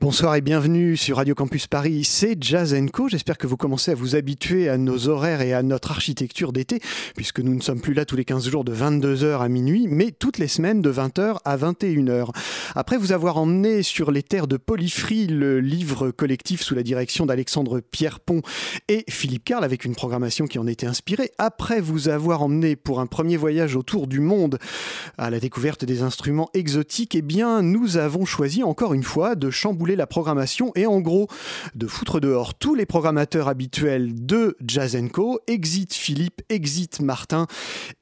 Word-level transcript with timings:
Bonsoir 0.00 0.34
et 0.34 0.40
bienvenue 0.40 0.96
sur 0.96 1.18
Radio 1.18 1.34
Campus 1.34 1.66
Paris, 1.66 2.04
c'est 2.04 2.42
Jazz 2.42 2.74
Co. 2.90 3.10
J'espère 3.10 3.36
que 3.36 3.46
vous 3.46 3.58
commencez 3.58 3.90
à 3.90 3.94
vous 3.94 4.16
habituer 4.16 4.70
à 4.70 4.78
nos 4.78 5.08
horaires 5.08 5.42
et 5.42 5.52
à 5.52 5.62
notre 5.62 5.90
architecture 5.90 6.54
d'été, 6.54 6.80
puisque 7.14 7.40
nous 7.40 7.54
ne 7.54 7.60
sommes 7.60 7.82
plus 7.82 7.92
là 7.92 8.06
tous 8.06 8.16
les 8.16 8.24
15 8.24 8.48
jours 8.48 8.64
de 8.64 8.74
22h 8.74 9.40
à 9.40 9.48
minuit, 9.50 9.88
mais 9.90 10.10
toutes 10.10 10.38
les 10.38 10.48
semaines 10.48 10.80
de 10.80 10.90
20h 10.90 11.36
à 11.44 11.56
21h. 11.58 12.30
Après 12.74 12.96
vous 12.96 13.12
avoir 13.12 13.36
emmené 13.36 13.82
sur 13.82 14.10
les 14.10 14.22
terres 14.22 14.46
de 14.46 14.56
Polyfree, 14.56 15.26
le 15.26 15.60
livre 15.60 16.10
collectif 16.10 16.62
sous 16.62 16.74
la 16.74 16.82
direction 16.82 17.26
d'Alexandre 17.26 17.80
Pierrepont 17.80 18.40
et 18.88 19.04
Philippe 19.10 19.44
Carl, 19.44 19.64
avec 19.64 19.84
une 19.84 19.94
programmation 19.94 20.46
qui 20.46 20.58
en 20.58 20.66
était 20.66 20.86
inspirée, 20.86 21.30
après 21.36 21.82
vous 21.82 22.08
avoir 22.08 22.40
emmené 22.42 22.74
pour 22.74 23.00
un 23.00 23.06
premier 23.06 23.36
voyage 23.36 23.76
autour 23.76 24.06
du 24.06 24.20
monde 24.20 24.58
à 25.18 25.28
la 25.28 25.40
découverte 25.40 25.84
des 25.84 26.00
instruments 26.00 26.48
exotiques, 26.54 27.16
eh 27.16 27.22
bien 27.22 27.60
nous 27.60 27.98
avons 27.98 28.24
choisi 28.24 28.62
encore 28.62 28.94
une 28.94 29.02
fois 29.02 29.34
de 29.34 29.50
chambouler 29.50 29.89
la 29.96 30.06
programmation 30.06 30.72
et 30.74 30.86
en 30.86 31.00
gros 31.00 31.28
de 31.74 31.86
foutre 31.86 32.20
dehors 32.20 32.54
tous 32.54 32.74
les 32.74 32.86
programmateurs 32.86 33.48
habituels 33.48 34.26
de 34.26 34.56
Jazz 34.66 34.96
Exit 35.46 35.94
Philippe, 35.94 36.42
Exit 36.48 37.00
Martin, 37.00 37.46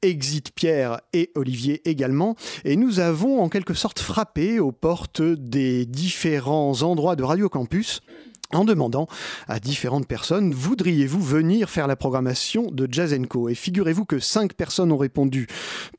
Exit 0.01 0.51
Pierre 0.53 1.01
et 1.13 1.31
Olivier 1.35 1.81
également. 1.89 2.35
Et 2.65 2.75
nous 2.75 2.99
avons 2.99 3.41
en 3.41 3.49
quelque 3.49 3.73
sorte 3.73 3.99
frappé 3.99 4.59
aux 4.59 4.71
portes 4.71 5.21
des 5.21 5.85
différents 5.85 6.81
endroits 6.81 7.15
de 7.15 7.23
Radio 7.23 7.49
Campus 7.49 8.01
en 8.51 8.63
demandant 8.63 9.07
à 9.47 9.59
différentes 9.59 10.07
personnes 10.07 10.53
voudriez-vous 10.53 11.21
venir 11.21 11.69
faire 11.69 11.87
la 11.87 11.95
programmation 11.95 12.67
de 12.71 12.87
Jazz 12.91 13.15
Co? 13.29 13.49
Et 13.49 13.55
figurez-vous 13.55 14.05
que 14.05 14.19
cinq 14.19 14.53
personnes 14.53 14.91
ont 14.91 14.97
répondu 14.97 15.47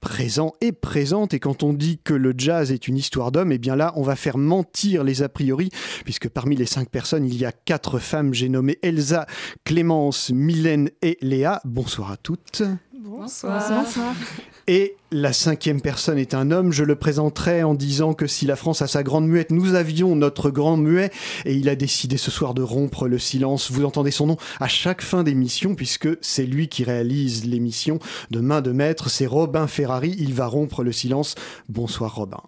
présent 0.00 0.54
et 0.60 0.72
présente. 0.72 1.34
Et 1.34 1.40
quand 1.40 1.62
on 1.62 1.72
dit 1.72 1.98
que 2.02 2.14
le 2.14 2.34
jazz 2.36 2.72
est 2.72 2.88
une 2.88 2.96
histoire 2.96 3.32
d'homme, 3.32 3.52
eh 3.52 3.58
bien 3.58 3.76
là, 3.76 3.92
on 3.96 4.02
va 4.02 4.16
faire 4.16 4.38
mentir 4.38 5.04
les 5.04 5.22
a 5.22 5.28
priori, 5.28 5.70
puisque 6.04 6.28
parmi 6.28 6.56
les 6.56 6.66
cinq 6.66 6.88
personnes, 6.88 7.26
il 7.26 7.36
y 7.36 7.44
a 7.44 7.52
quatre 7.52 7.98
femmes. 7.98 8.34
J'ai 8.34 8.48
nommé 8.48 8.78
Elsa, 8.82 9.26
Clémence, 9.64 10.30
Mylène 10.30 10.90
et 11.02 11.18
Léa. 11.20 11.60
Bonsoir 11.64 12.12
à 12.12 12.16
toutes. 12.16 12.62
Bonsoir. 12.92 14.14
Et 14.72 14.94
la 15.10 15.32
cinquième 15.32 15.80
personne 15.80 16.16
est 16.16 16.32
un 16.32 16.52
homme. 16.52 16.70
Je 16.70 16.84
le 16.84 16.94
présenterai 16.94 17.64
en 17.64 17.74
disant 17.74 18.14
que 18.14 18.28
si 18.28 18.46
la 18.46 18.54
France 18.54 18.82
a 18.82 18.86
sa 18.86 19.02
grande 19.02 19.26
muette, 19.26 19.50
nous 19.50 19.74
avions 19.74 20.14
notre 20.14 20.48
grand 20.48 20.76
muet. 20.76 21.10
Et 21.44 21.56
il 21.56 21.68
a 21.68 21.74
décidé 21.74 22.16
ce 22.16 22.30
soir 22.30 22.54
de 22.54 22.62
rompre 22.62 23.08
le 23.08 23.18
silence. 23.18 23.72
Vous 23.72 23.84
entendez 23.84 24.12
son 24.12 24.28
nom 24.28 24.36
à 24.60 24.68
chaque 24.68 25.02
fin 25.02 25.24
d'émission, 25.24 25.74
puisque 25.74 26.08
c'est 26.20 26.46
lui 26.46 26.68
qui 26.68 26.84
réalise 26.84 27.46
l'émission 27.46 27.98
de 28.30 28.38
main 28.38 28.60
de 28.60 28.70
maître. 28.70 29.10
C'est 29.10 29.26
Robin 29.26 29.66
Ferrari. 29.66 30.14
Il 30.20 30.34
va 30.34 30.46
rompre 30.46 30.84
le 30.84 30.92
silence. 30.92 31.34
Bonsoir 31.68 32.14
Robin. 32.14 32.41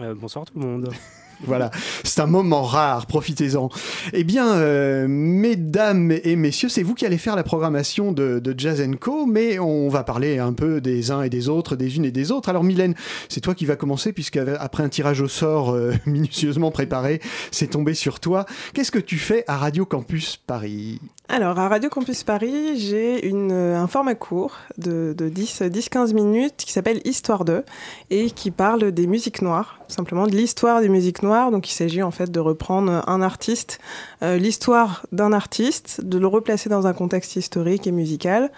Euh, 0.00 0.14
bonsoir 0.14 0.46
tout 0.46 0.58
le 0.58 0.66
monde. 0.66 0.88
Voilà, 1.44 1.70
c'est 2.02 2.20
un 2.20 2.26
moment 2.26 2.62
rare, 2.62 3.06
profitez-en. 3.06 3.68
Eh 4.14 4.24
bien, 4.24 4.54
euh, 4.54 5.06
mesdames 5.06 6.12
et 6.24 6.34
messieurs, 6.34 6.68
c'est 6.68 6.82
vous 6.82 6.94
qui 6.94 7.04
allez 7.04 7.18
faire 7.18 7.36
la 7.36 7.42
programmation 7.42 8.12
de, 8.12 8.54
Jazz 8.56 8.82
Co, 9.00 9.26
mais 9.26 9.58
on 9.58 9.88
va 9.88 10.02
parler 10.02 10.38
un 10.38 10.54
peu 10.54 10.80
des 10.80 11.10
uns 11.10 11.22
et 11.22 11.28
des 11.28 11.48
autres, 11.48 11.76
des 11.76 11.96
unes 11.96 12.06
et 12.06 12.10
des 12.10 12.32
autres. 12.32 12.48
Alors 12.48 12.64
Mylène, 12.64 12.94
c'est 13.28 13.40
toi 13.40 13.54
qui 13.54 13.66
vas 13.66 13.76
commencer, 13.76 14.12
puisque 14.12 14.38
après 14.38 14.82
un 14.82 14.88
tirage 14.88 15.20
au 15.20 15.28
sort 15.28 15.70
euh, 15.70 15.92
minutieusement 16.06 16.70
préparé, 16.70 17.20
c'est 17.50 17.68
tombé 17.68 17.92
sur 17.94 18.18
toi. 18.18 18.46
Qu'est-ce 18.72 18.90
que 18.90 18.98
tu 18.98 19.18
fais 19.18 19.44
à 19.46 19.58
Radio 19.58 19.84
Campus 19.84 20.36
Paris? 20.36 21.00
Alors, 21.28 21.58
à 21.58 21.68
Radio 21.68 21.90
Campus 21.90 22.22
Paris, 22.22 22.78
j'ai 22.78 23.26
une, 23.26 23.52
un 23.52 23.88
format 23.88 24.14
court 24.14 24.56
de, 24.78 25.14
de 25.16 25.28
10-15 25.28 26.14
minutes 26.14 26.54
qui 26.58 26.72
s'appelle 26.72 27.00
Histoire 27.04 27.44
2 27.44 27.64
et 28.10 28.30
qui 28.30 28.50
parle 28.50 28.92
des 28.92 29.06
musiques 29.06 29.42
noires, 29.42 29.80
simplement 29.88 30.26
de 30.26 30.32
l'histoire 30.32 30.80
des 30.80 30.88
musiques 30.88 31.22
noires. 31.22 31.25
Donc, 31.50 31.70
il 31.70 31.74
s'agit 31.74 32.02
en 32.02 32.10
fait 32.10 32.30
de 32.30 32.40
reprendre 32.40 33.02
un 33.06 33.22
artiste, 33.22 33.78
euh, 34.22 34.36
l'histoire 34.36 35.06
d'un 35.12 35.32
artiste, 35.32 36.04
de 36.04 36.18
le 36.18 36.26
replacer 36.26 36.68
dans 36.68 36.86
un 36.86 36.92
contexte 36.92 37.36
historique 37.36 37.86
et 37.86 37.92
musical. 37.92 38.50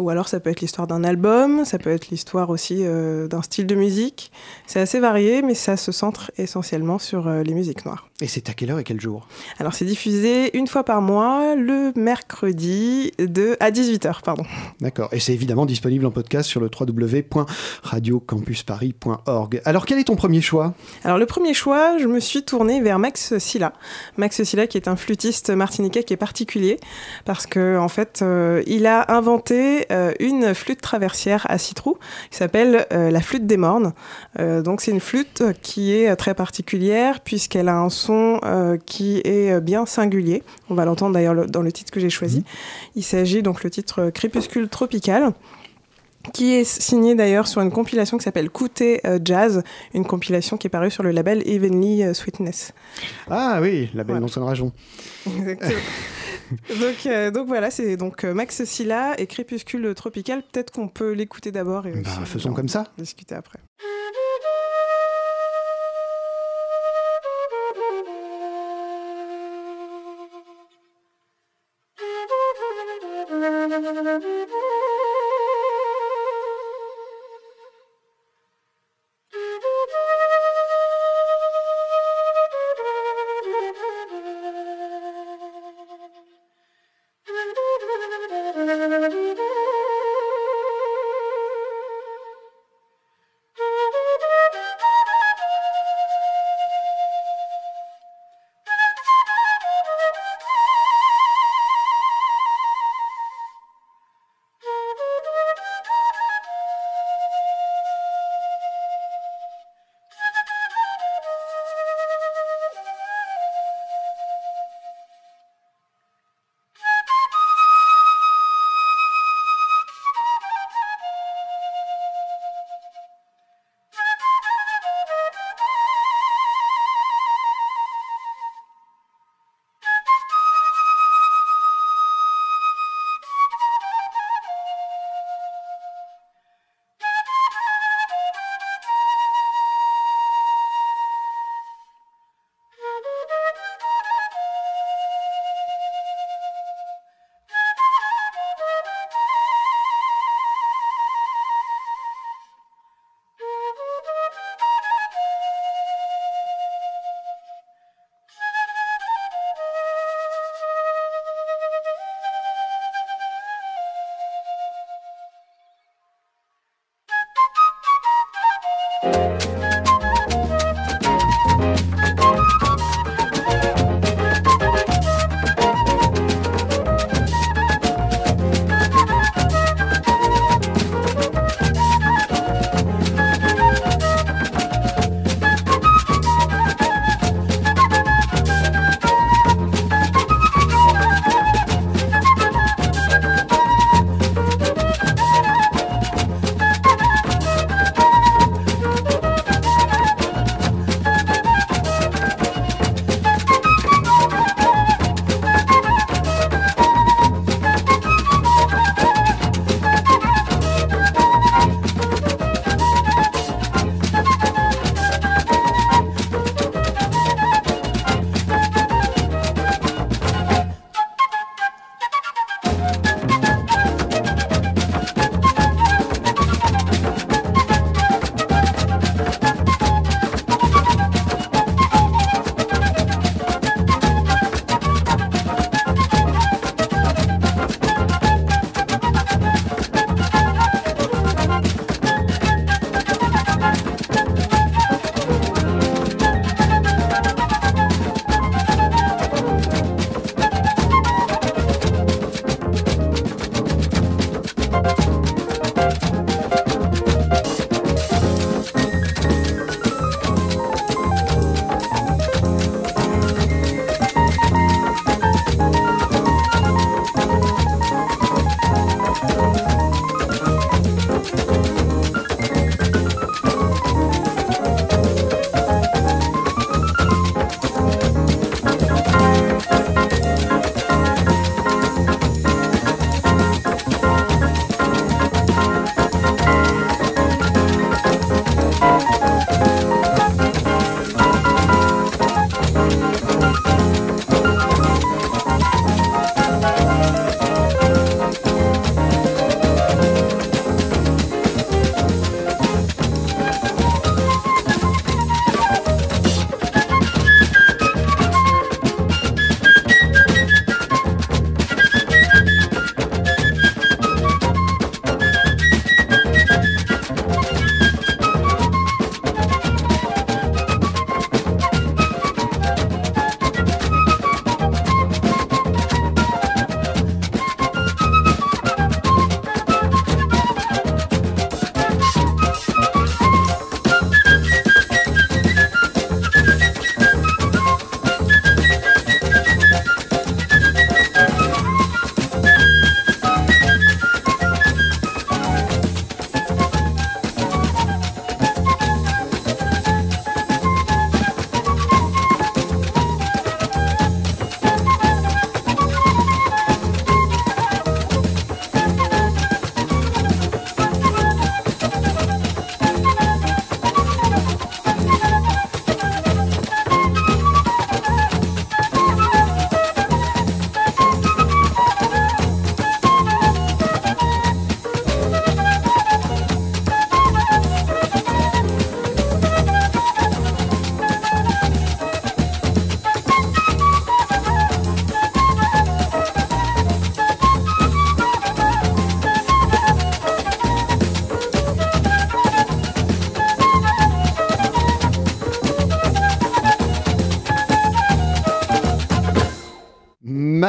Ou 0.00 0.08
alors, 0.08 0.28
ça 0.28 0.40
peut 0.40 0.48
être 0.50 0.62
l'histoire 0.62 0.86
d'un 0.86 1.04
album, 1.04 1.66
ça 1.66 1.76
peut 1.78 1.90
être 1.90 2.08
l'histoire 2.08 2.48
aussi 2.48 2.78
euh, 2.80 3.28
d'un 3.28 3.42
style 3.42 3.66
de 3.66 3.74
musique. 3.74 4.32
C'est 4.66 4.80
assez 4.80 4.98
varié, 4.98 5.42
mais 5.42 5.52
ça 5.54 5.76
se 5.76 5.92
centre 5.92 6.30
essentiellement 6.38 6.98
sur 6.98 7.28
euh, 7.28 7.42
les 7.42 7.52
musiques 7.52 7.84
noires. 7.84 8.08
Et 8.22 8.26
c'est 8.26 8.50
à 8.50 8.54
quelle 8.54 8.70
heure 8.70 8.78
et 8.78 8.84
quel 8.84 9.00
jour? 9.00 9.26
Alors, 9.58 9.74
c'est 9.74 9.84
diffusé 9.84 10.56
une 10.56 10.66
fois 10.66 10.84
par 10.84 11.02
mois, 11.02 11.54
le 11.54 11.92
mercredi 11.96 13.12
de, 13.18 13.58
à 13.60 13.70
18h, 13.70 14.22
pardon. 14.22 14.44
D'accord. 14.80 15.10
Et 15.12 15.20
c'est 15.20 15.34
évidemment 15.34 15.66
disponible 15.66 16.06
en 16.06 16.10
podcast 16.10 16.48
sur 16.48 16.60
le 16.60 16.68
www.radiocampusparis.org. 16.68 19.62
Alors, 19.64 19.86
quel 19.86 19.98
est 19.98 20.04
ton 20.04 20.16
premier 20.16 20.40
choix? 20.40 20.74
Alors, 21.04 21.18
le 21.18 21.26
premier 21.26 21.52
choix, 21.54 21.98
je 21.98 22.06
me 22.06 22.20
suis 22.20 22.42
tournée 22.42 22.80
vers 22.80 22.98
Max 22.98 23.38
Silla. 23.38 23.72
Max 24.16 24.42
Silla, 24.42 24.66
qui 24.66 24.78
est 24.78 24.88
un 24.88 24.96
flûtiste 24.96 25.50
martiniquais 25.50 26.04
qui 26.04 26.14
est 26.14 26.18
particulier, 26.18 26.78
parce 27.24 27.46
que 27.46 27.78
en 27.78 27.88
fait, 27.88 28.20
euh, 28.22 28.62
il 28.66 28.86
a 28.86 29.14
inventé 29.14 29.89
une 30.20 30.54
flûte 30.54 30.80
traversière 30.80 31.46
à 31.48 31.58
six 31.58 31.74
trous 31.74 31.98
qui 32.30 32.36
s'appelle 32.38 32.86
euh, 32.92 33.10
la 33.10 33.20
flûte 33.20 33.46
des 33.46 33.56
mornes. 33.56 33.92
Euh, 34.38 34.62
donc, 34.62 34.80
c'est 34.80 34.90
une 34.90 35.00
flûte 35.00 35.42
qui 35.62 35.92
est 35.94 36.14
très 36.16 36.34
particulière, 36.34 37.20
puisqu'elle 37.20 37.68
a 37.68 37.76
un 37.76 37.90
son 37.90 38.40
euh, 38.44 38.76
qui 38.84 39.20
est 39.24 39.60
bien 39.60 39.86
singulier. 39.86 40.42
On 40.68 40.74
va 40.74 40.84
l'entendre 40.84 41.14
d'ailleurs 41.14 41.34
le- 41.34 41.46
dans 41.46 41.62
le 41.62 41.72
titre 41.72 41.90
que 41.92 42.00
j'ai 42.00 42.10
choisi. 42.10 42.44
Il 42.96 43.02
s'agit 43.04 43.42
donc 43.42 43.64
le 43.64 43.70
titre 43.70 44.00
euh, 44.02 44.10
Crépuscule 44.10 44.68
tropical 44.68 45.32
qui 46.34 46.54
est 46.54 46.64
signé 46.64 47.14
d'ailleurs 47.14 47.46
sur 47.48 47.60
une 47.62 47.70
compilation 47.70 48.18
qui 48.18 48.24
s'appelle 48.24 48.50
Couté 48.50 49.00
euh, 49.06 49.18
Jazz, 49.24 49.62
une 49.94 50.04
compilation 50.04 50.56
qui 50.56 50.66
est 50.66 50.70
parue 50.70 50.90
sur 50.90 51.02
le 51.02 51.10
label 51.10 51.42
Evenly 51.48 52.02
euh, 52.04 52.14
Sweetness. 52.14 52.72
Ah 53.30 53.58
oui, 53.62 53.90
la 53.94 54.04
belle 54.04 54.18
Voilà. 54.20 54.32
non 54.36 54.46
rajon. 54.46 54.72
Exactement. 55.26 55.70
donc, 56.80 57.06
euh, 57.06 57.30
donc 57.30 57.46
voilà, 57.48 57.70
c'est 57.70 57.96
donc 57.96 58.24
Max 58.24 58.64
Silla 58.64 59.14
et 59.18 59.26
Crépuscule 59.26 59.94
tropical. 59.94 60.42
Peut-être 60.52 60.70
qu'on 60.72 60.88
peut 60.88 61.12
l'écouter 61.12 61.52
d'abord 61.52 61.86
et 61.86 61.92
Bah, 61.92 61.98
aussi, 62.00 62.30
faisons 62.30 62.52
comme 62.52 62.68
ça. 62.68 62.84
discuter 62.98 63.34
après. 63.34 63.58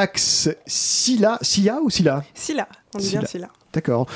Max 0.02 0.48
Silla, 0.66 1.38
ou 1.80 1.88
Silla 1.88 2.24
Silla, 2.34 2.68
on 2.92 2.98
dit 2.98 3.10
bien 3.10 3.24
Silla. 3.24 3.48
D'accord. 3.72 4.08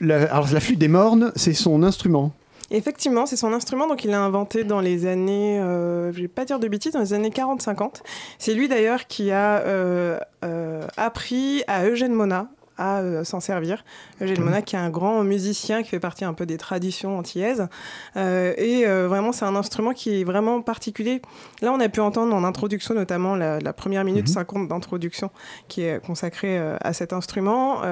Alors 0.00 0.46
la 0.52 0.60
flûte 0.60 0.78
des 0.78 0.86
mornes, 0.86 1.32
c'est 1.34 1.52
son 1.52 1.82
instrument. 1.82 2.30
Effectivement, 2.70 3.26
c'est 3.26 3.34
son 3.34 3.52
instrument, 3.52 3.88
donc 3.88 4.04
il 4.04 4.12
l'a 4.12 4.22
inventé 4.22 4.62
dans 4.62 4.80
les 4.80 5.06
années, 5.06 5.58
euh, 5.58 6.12
je 6.12 6.20
vais 6.20 6.28
pas 6.28 6.44
dire 6.44 6.60
de 6.60 6.68
bêtises, 6.68 6.92
dans 6.92 7.00
les 7.00 7.12
années 7.12 7.30
40-50. 7.30 8.02
C'est 8.38 8.54
lui 8.54 8.68
d'ailleurs 8.68 9.08
qui 9.08 9.32
a 9.32 9.58
euh, 9.62 10.20
euh, 10.44 10.86
appris 10.96 11.64
à 11.66 11.84
Eugène 11.86 12.12
Mona 12.12 12.46
à 12.80 13.00
euh, 13.00 13.22
s'en 13.24 13.38
servir. 13.38 13.84
Eugène 14.20 14.40
Mona 14.40 14.62
qui 14.62 14.74
est 14.74 14.78
un 14.78 14.90
grand 14.90 15.22
musicien 15.22 15.82
qui 15.82 15.90
fait 15.90 16.00
partie 16.00 16.24
un 16.24 16.32
peu 16.32 16.46
des 16.46 16.56
traditions 16.56 17.18
antillaises. 17.18 17.68
Euh, 18.16 18.54
et 18.56 18.86
euh, 18.86 19.06
vraiment, 19.06 19.32
c'est 19.32 19.44
un 19.44 19.54
instrument 19.54 19.92
qui 19.92 20.20
est 20.20 20.24
vraiment 20.24 20.62
particulier. 20.62 21.20
Là, 21.60 21.72
on 21.72 21.80
a 21.80 21.88
pu 21.88 22.00
entendre 22.00 22.34
en 22.34 22.42
introduction, 22.42 22.94
notamment 22.94 23.36
la, 23.36 23.60
la 23.60 23.72
première 23.72 24.02
minute 24.02 24.28
50 24.28 24.66
d'introduction 24.66 25.30
qui 25.68 25.82
est 25.82 26.04
consacrée 26.04 26.58
à 26.80 26.92
cet 26.94 27.12
instrument. 27.12 27.82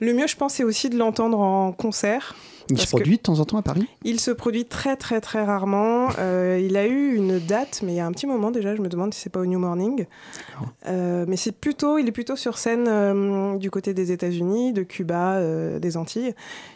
Le 0.00 0.14
mieux, 0.14 0.26
je 0.26 0.36
pense, 0.36 0.54
c'est 0.54 0.64
aussi 0.64 0.90
de 0.90 0.98
l'entendre 0.98 1.40
en 1.40 1.72
concert. 1.72 2.34
Il 2.70 2.80
se 2.80 2.86
produit 2.86 3.16
de 3.16 3.22
temps 3.22 3.40
en 3.40 3.44
temps 3.44 3.58
à 3.58 3.62
Paris? 3.62 3.86
Il 4.04 4.20
se 4.20 4.30
produit 4.30 4.64
très 4.64 4.96
très 4.96 5.20
très 5.20 5.44
rarement. 5.44 6.08
Euh, 6.18 6.60
il 6.62 6.76
a 6.76 6.86
eu 6.86 7.14
une 7.14 7.38
date, 7.38 7.80
mais 7.84 7.92
il 7.92 7.96
y 7.96 8.00
a 8.00 8.06
un 8.06 8.12
petit 8.12 8.26
moment 8.26 8.50
déjà. 8.50 8.74
Je 8.74 8.80
me 8.80 8.88
demande 8.88 9.12
si 9.14 9.20
c'est 9.20 9.30
pas 9.30 9.40
au 9.40 9.46
New 9.46 9.58
Morning. 9.58 10.06
Euh, 10.86 11.24
mais 11.28 11.36
c'est 11.36 11.52
plutôt, 11.52 11.98
il 11.98 12.08
est 12.08 12.12
plutôt 12.12 12.36
sur 12.36 12.58
scène 12.58 12.86
euh, 12.88 13.56
du 13.56 13.70
côté 13.70 13.94
des 13.94 14.12
États-Unis, 14.12 14.72
de 14.72 14.82
Cuba, 14.82 15.40
des 15.78 15.96
Antilles. 15.96 16.34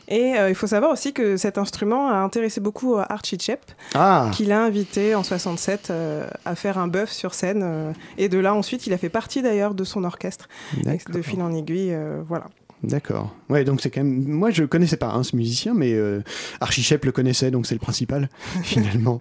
Et 0.08 0.34
il 0.48 0.54
faut 0.54 0.66
savoir 0.66 0.92
aussi 0.92 1.12
que 1.12 1.36
cet 1.36 1.56
instrument 1.58 2.08
a 2.08 2.16
intéressé 2.16 2.60
beaucoup 2.60 2.96
Archie 2.96 3.38
Shep, 3.38 3.60
Ah 3.94 4.30
qu'il 4.32 4.52
a 4.52 4.62
invité 4.62 5.14
en 5.14 5.22
67 5.22 5.88
euh, 5.90 6.26
à 6.44 6.54
faire 6.54 6.78
un 6.78 6.88
bœuf 6.88 7.10
sur 7.10 7.34
scène. 7.34 7.94
et 8.18 8.28
de 8.28 8.38
là 8.38 8.54
ensuite, 8.54 8.86
il 8.86 8.92
a 8.92 8.98
fait 8.98 9.08
partie 9.08 9.42
d'ailleurs 9.42 9.74
de 9.74 9.84
son 9.84 10.04
orchestre, 10.04 10.48
de 10.84 11.22
fil 11.22 11.40
en 11.42 11.52
aiguille. 11.52 11.96
voilà. 12.26 12.46
D'accord. 12.88 13.34
Ouais, 13.48 13.64
donc 13.64 13.80
c'est 13.80 13.90
quand 13.90 14.02
même. 14.02 14.24
Moi, 14.28 14.50
je 14.50 14.64
connaissais 14.64 14.96
pas 14.96 15.12
hein, 15.12 15.22
ce 15.22 15.36
musicien, 15.36 15.74
mais 15.74 15.92
euh, 15.94 16.22
Archie 16.60 16.82
Shep 16.82 17.04
le 17.04 17.12
connaissait, 17.12 17.50
donc 17.50 17.66
c'est 17.66 17.74
le 17.74 17.80
principal, 17.80 18.28
finalement. 18.62 19.20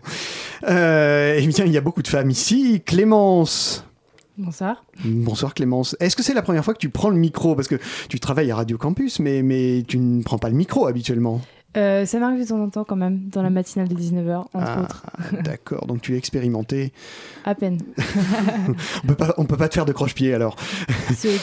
Euh, 0.67 1.35
et 1.35 1.47
bien, 1.47 1.65
il 1.65 1.71
y 1.71 1.77
a 1.77 1.81
beaucoup 1.81 2.01
de 2.01 2.07
femmes 2.07 2.29
ici. 2.29 2.81
Clémence. 2.85 3.85
Bonsoir. 4.37 4.83
Bonsoir 5.05 5.53
Clémence. 5.53 5.95
Est-ce 5.99 6.15
que 6.15 6.23
c'est 6.23 6.33
la 6.33 6.41
première 6.41 6.65
fois 6.65 6.73
que 6.73 6.79
tu 6.79 6.89
prends 6.89 7.09
le 7.09 7.17
micro? 7.17 7.55
Parce 7.55 7.67
que 7.67 7.75
tu 8.09 8.19
travailles 8.19 8.49
à 8.51 8.55
Radio 8.55 8.77
Campus, 8.77 9.19
mais, 9.19 9.43
mais 9.43 9.83
tu 9.87 9.99
ne 9.99 10.23
prends 10.23 10.39
pas 10.39 10.49
le 10.49 10.55
micro 10.55 10.87
habituellement. 10.87 11.39
Euh, 11.75 12.05
ça 12.05 12.19
m'arrive 12.19 12.41
de 12.43 12.47
temps 12.47 12.61
en 12.61 12.69
temps 12.69 12.83
quand 12.83 12.95
même, 12.95 13.21
dans 13.31 13.41
la 13.41 13.49
matinale 13.49 13.87
de 13.87 13.95
19h, 13.95 14.35
entre 14.37 14.49
Ah, 14.55 14.81
autres. 14.81 15.05
D'accord, 15.43 15.87
donc 15.87 16.01
tu 16.01 16.13
es 16.13 16.17
expérimenté. 16.17 16.93
À 17.45 17.55
peine. 17.55 17.79
On 19.03 19.07
peut 19.07 19.15
pas, 19.15 19.33
on 19.37 19.45
peut 19.45 19.57
pas 19.57 19.67
te 19.67 19.73
faire 19.73 19.85
de 19.85 19.91
croche-pied 19.91 20.33
alors. 20.33 20.55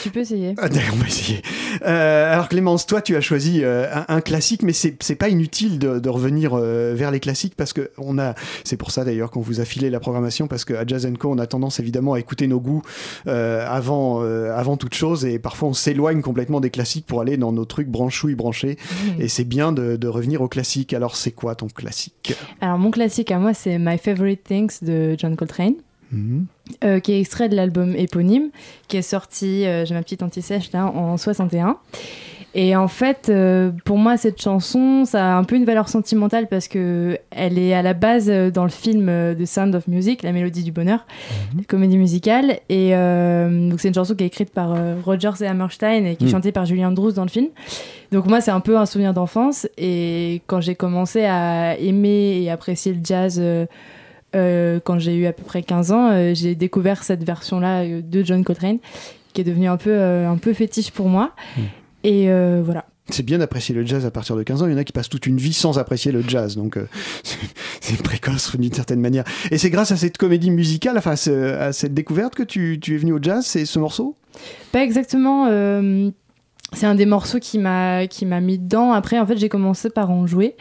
Tu 0.03 0.11
peux 0.11 0.21
essayer. 0.21 0.55
Ah, 0.59 0.69
d'accord, 0.69 0.95
on 0.95 0.97
va 1.01 1.07
essayer. 1.07 1.43
Euh, 1.87 2.33
alors 2.33 2.49
Clémence, 2.49 2.87
toi 2.87 3.01
tu 3.03 3.17
as 3.17 3.21
choisi 3.21 3.61
euh, 3.63 3.87
un, 3.95 4.05
un 4.17 4.21
classique, 4.21 4.63
mais 4.63 4.73
c'est 4.73 5.15
pas 5.17 5.29
inutile 5.29 5.79
de, 5.79 5.99
de 5.99 6.09
revenir 6.09 6.55
vers 6.57 7.11
les 7.11 7.21
classiques 7.21 7.55
parce 7.57 7.73
que 7.73 7.91
on 7.99 8.19
a, 8.19 8.35
c'est 8.65 8.77
pour 8.77 8.91
ça 8.91 9.05
d'ailleurs 9.05 9.31
qu'on 9.31 9.41
vous 9.41 9.61
a 9.61 9.65
filé 9.65 9.91
la 9.91 10.01
programmation 10.01 10.49
parce 10.49 10.65
qu'à 10.65 10.85
Jazz 10.87 11.09
Co 11.19 11.31
on 11.33 11.39
a 11.39 11.47
tendance 11.47 11.81
évidemment 11.81 12.15
à 12.15 12.19
écouter 12.21 12.47
nos 12.47 12.61
goûts 12.61 12.83
avant, 13.27 14.23
avant 14.23 14.77
toute 14.77 14.95
chose 14.95 15.25
et 15.25 15.39
parfois 15.39 15.69
on 15.71 15.75
s'éloigne 15.75 16.23
complètement 16.23 16.61
des 16.61 16.71
classiques 16.71 17.07
pour 17.07 17.21
aller 17.21 17.37
dans 17.37 17.53
nos 17.53 17.65
trucs 17.65 17.89
branchouilles 17.89 18.35
branchés 18.35 18.77
Mhm. 18.91 19.21
et 19.23 19.29
c'est 19.29 19.45
bien 19.45 19.73
de, 19.73 19.97
de 19.97 20.09
revenir 20.21 20.41
aux 20.43 20.49
classiques. 20.49 20.93
Alors 20.93 21.17
c'est 21.17 21.33
quoi 21.33 21.55
ton 21.55 21.69
classique? 21.69 22.35
Alors, 22.61 22.79
mon 22.79 22.91
classique 22.91 23.31
à 23.31 23.39
moi, 23.39 23.55
c'est 23.55 23.79
My 23.79 23.99
Favorite 23.99 24.45
Things 24.45 24.79
de 24.83 25.17
John 25.19 25.37
Coltrane. 25.37 25.75
Mhm. 26.13 26.47
euh, 26.83 26.99
qui 26.99 27.13
est 27.13 27.21
extrait 27.21 27.49
de 27.49 27.55
l'album 27.55 27.95
éponyme, 27.95 28.51
qui 28.89 28.97
est 28.97 29.03
sorti, 29.03 29.65
euh, 29.65 29.85
j'ai 29.85 29.95
ma 29.95 30.03
petite 30.03 30.25
anti-sèche 30.25 30.73
là, 30.73 30.87
en 30.87 31.17
61. 31.17 31.79
Et 32.55 32.75
en 32.75 32.89
fait, 32.89 33.29
euh, 33.29 33.71
pour 33.85 33.97
moi, 33.97 34.17
cette 34.17 34.43
chanson, 34.43 35.05
ça 35.05 35.35
a 35.35 35.39
un 35.39 35.45
peu 35.45 35.55
une 35.55 35.65
valeur 35.65 35.89
sentimentale 35.89 36.49
parce 36.49 36.67
que 36.67 37.17
elle 37.31 37.59
est 37.59 37.75
à 37.75 37.83
la 37.83 37.95
base 37.95 38.29
euh, 38.29 38.51
dans 38.51 38.65
le 38.65 38.71
film 38.71 39.09
euh, 39.09 39.35
The 39.35 39.47
Sound 39.47 39.75
of 39.77 39.87
Music, 39.87 40.25
La 40.25 40.33
Mélodie 40.33 40.65
du 40.65 40.73
Bonheur, 40.73 41.07
la 41.57 41.63
comédie 41.65 41.97
musicale. 41.97 42.59
Et 42.69 42.97
euh, 42.97 43.71
donc, 43.71 43.81
c'est 43.81 43.87
une 43.89 43.95
chanson 43.95 44.15
qui 44.17 44.25
est 44.25 44.27
écrite 44.27 44.51
par 44.53 44.73
euh, 44.75 44.97
Rogers 45.05 45.43
et 45.43 45.47
Hammerstein 45.47 46.05
et 46.07 46.17
qui 46.17 46.25
est 46.25 46.27
Mm. 46.27 46.31
chantée 46.31 46.53
par 46.53 46.65
Julie 46.67 46.85
Andrews 46.85 47.13
dans 47.13 47.23
le 47.25 47.29
film. 47.31 47.47
Donc, 48.11 48.27
moi, 48.27 48.41
c'est 48.41 48.51
un 48.51 48.61
peu 48.61 48.77
un 48.77 48.87
souvenir 48.87 49.15
d'enfance. 49.15 49.69
Et 49.79 50.43
quand 50.49 50.61
j'ai 50.61 50.75
commencé 50.75 51.25
à 51.25 51.79
aimer 51.79 52.41
et 52.43 52.51
apprécier 52.51 52.93
le 52.95 53.01
jazz, 53.05 53.39
euh, 53.41 53.67
euh, 54.35 54.81
quand 54.83 54.99
j'ai 54.99 55.15
eu 55.15 55.27
à 55.27 55.33
peu 55.33 55.45
près 55.45 55.63
15 55.63 55.93
ans, 55.93 56.11
euh, 56.11 56.33
j'ai 56.35 56.57
découvert 56.57 57.05
cette 57.05 57.23
version-là 57.23 57.83
euh, 57.85 58.01
de 58.03 58.23
John 58.25 58.43
Coltrane, 58.43 58.79
qui 59.35 59.41
est 59.41 59.45
devenue 59.45 59.69
un 59.69 59.77
peu, 59.77 59.91
euh, 59.91 60.29
un 60.29 60.37
peu 60.37 60.53
fétiche 60.53 60.91
pour 60.91 61.09
moi. 61.09 61.31
Mm. 61.57 61.61
Et 62.05 62.31
euh, 62.31 62.63
voilà. 62.65 62.87
C'est 63.09 63.25
bien 63.25 63.39
d'apprécier 63.39 63.75
le 63.75 63.85
jazz 63.85 64.07
à 64.07 64.11
partir 64.13 64.37
de 64.37 64.43
15 64.45 64.63
ans. 64.63 64.67
Il 64.67 64.73
y 64.73 64.75
en 64.75 64.79
a 64.79 64.85
qui 64.85 64.93
passent 64.93 65.09
toute 65.09 65.27
une 65.27 65.37
vie 65.39 65.53
sans 65.53 65.79
apprécier 65.79 66.13
le 66.13 66.23
jazz. 66.27 66.57
Donc, 66.57 66.77
euh, 66.77 66.87
c'est- 67.81 68.03
précoce 68.03 68.57
d'une 68.57 68.73
certaine 68.73 69.01
manière. 69.01 69.25
Et 69.51 69.59
c'est 69.59 69.71
grâce 69.71 69.91
à 69.91 69.97
cette 69.97 70.17
comédie 70.17 70.51
musicale, 70.51 70.97
enfin, 70.97 71.13
à 71.13 71.17
ce- 71.17 71.55
à 71.55 71.73
cette 71.73 71.93
découverte 71.93 72.35
que 72.37 72.43
tu, 72.45 72.79
tu 72.81 72.95
es 72.95 72.99
venu 72.99 73.13
au 73.13 73.19
jazz, 73.21 73.45
c'est 73.45 73.65
ce 73.67 73.79
morceau? 73.81 74.15
Pas 74.73 74.83
exactement. 74.85 75.47
euh, 75.51 76.11
c'est 76.73 76.87
un 76.87 76.95
des 76.95 77.07
morceaux 77.07 77.41
qui 77.41 77.59
m'a 77.59 78.07
mis 78.41 78.59
dedans. 78.59 78.93
Après, 78.93 79.19
en 79.19 79.27
fait, 79.27 79.37
j'ai 79.39 79.49
commencé 79.49 79.91
par 79.91 80.11
en 80.13 80.27
jouer 80.29 80.55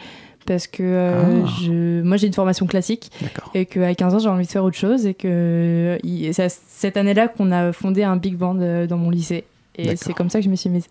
parce 0.46 0.66
que 0.66 0.82
euh, 0.82 1.42
Ah. 1.44 1.48
je, 1.62 2.02
moi 2.02 2.16
j'ai 2.16 2.26
une 2.26 2.32
formation 2.32 2.66
classique 2.66 3.12
et 3.54 3.66
qu'à 3.66 3.94
15 3.94 4.14
ans 4.14 4.18
j'ai 4.18 4.28
envie 4.28 4.46
de 4.46 4.50
faire 4.50 4.64
autre 4.64 4.76
chose 4.76 5.06
et 5.06 5.14
que 5.14 5.98
c'est 6.32 6.48
cette 6.48 6.96
année-là 6.96 7.28
qu'on 7.28 7.52
a 7.52 7.72
fondé 7.72 8.02
un 8.02 8.16
big 8.16 8.34
band 8.36 8.54
dans 8.88 8.96
mon 8.96 9.10
lycée 9.10 9.44
et 9.76 9.94
c'est 9.96 10.14
comme 10.14 10.30
ça 10.30 10.40
que 10.40 10.44
je 10.46 10.50
me 10.50 10.56
suis 10.56 10.70
mise. 10.70 10.86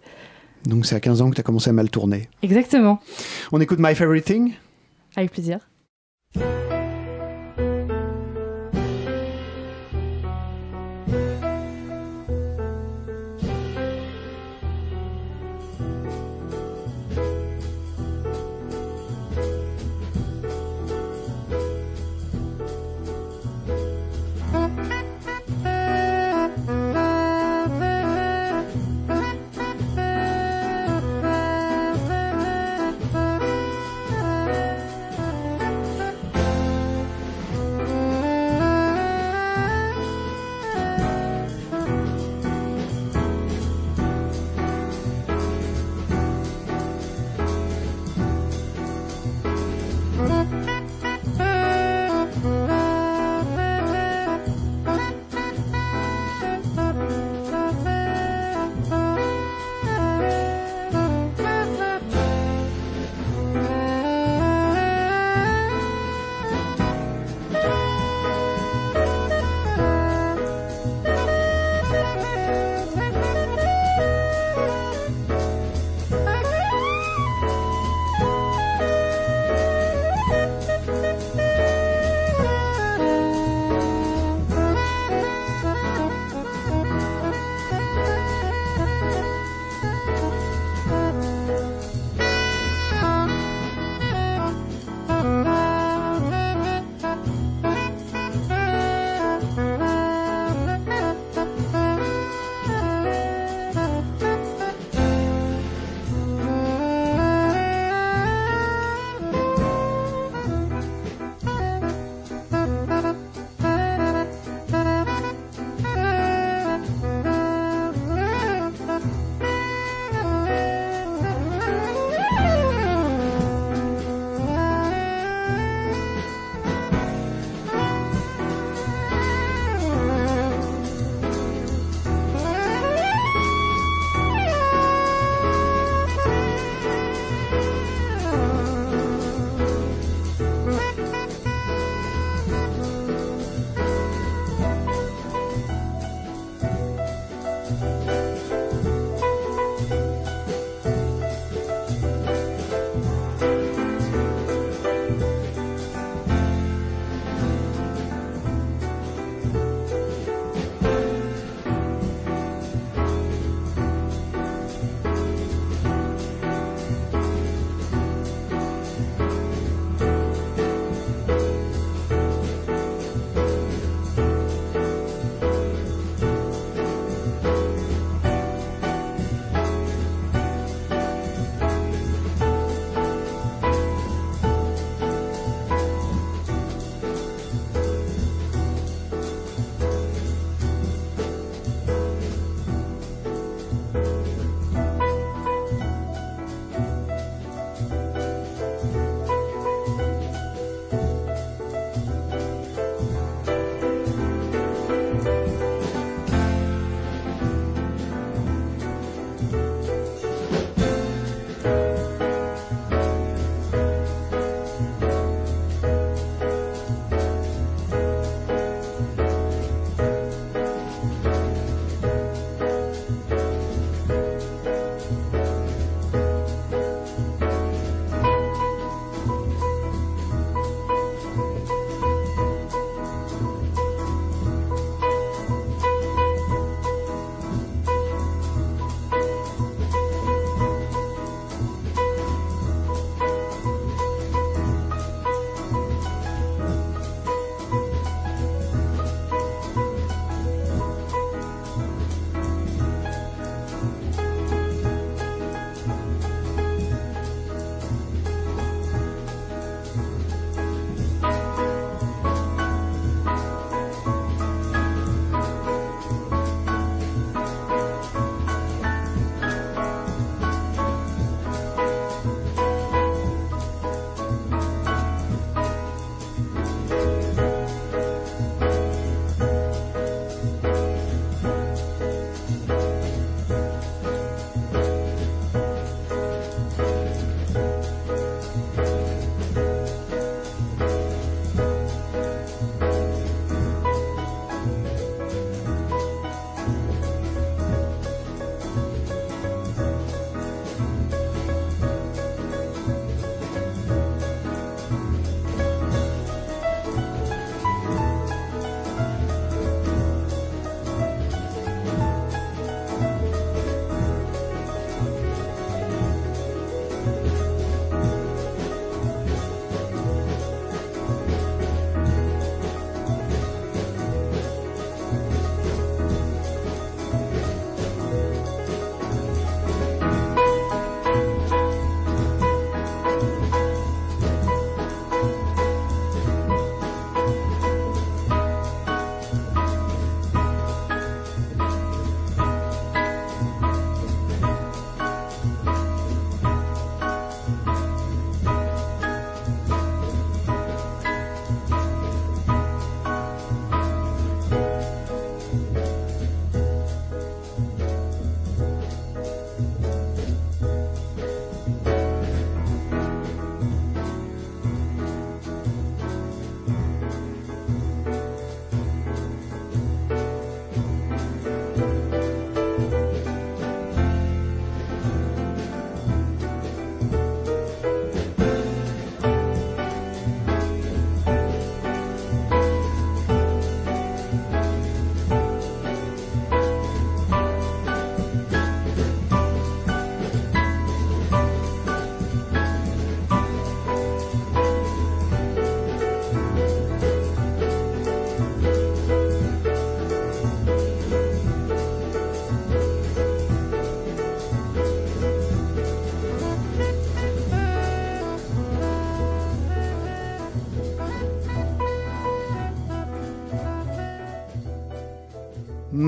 Donc, 0.65 0.85
c'est 0.85 0.95
à 0.95 0.99
15 0.99 1.21
ans 1.21 1.29
que 1.29 1.35
tu 1.35 1.41
as 1.41 1.43
commencé 1.43 1.69
à 1.69 1.73
mal 1.73 1.89
tourner. 1.89 2.29
Exactement, 2.41 2.99
On 3.51 3.59
écoute 3.61 3.79
My 3.79 3.95
Favorite 3.95 4.25
Thing? 4.25 4.53
Avec 5.15 5.31
plaisir. 5.31 5.59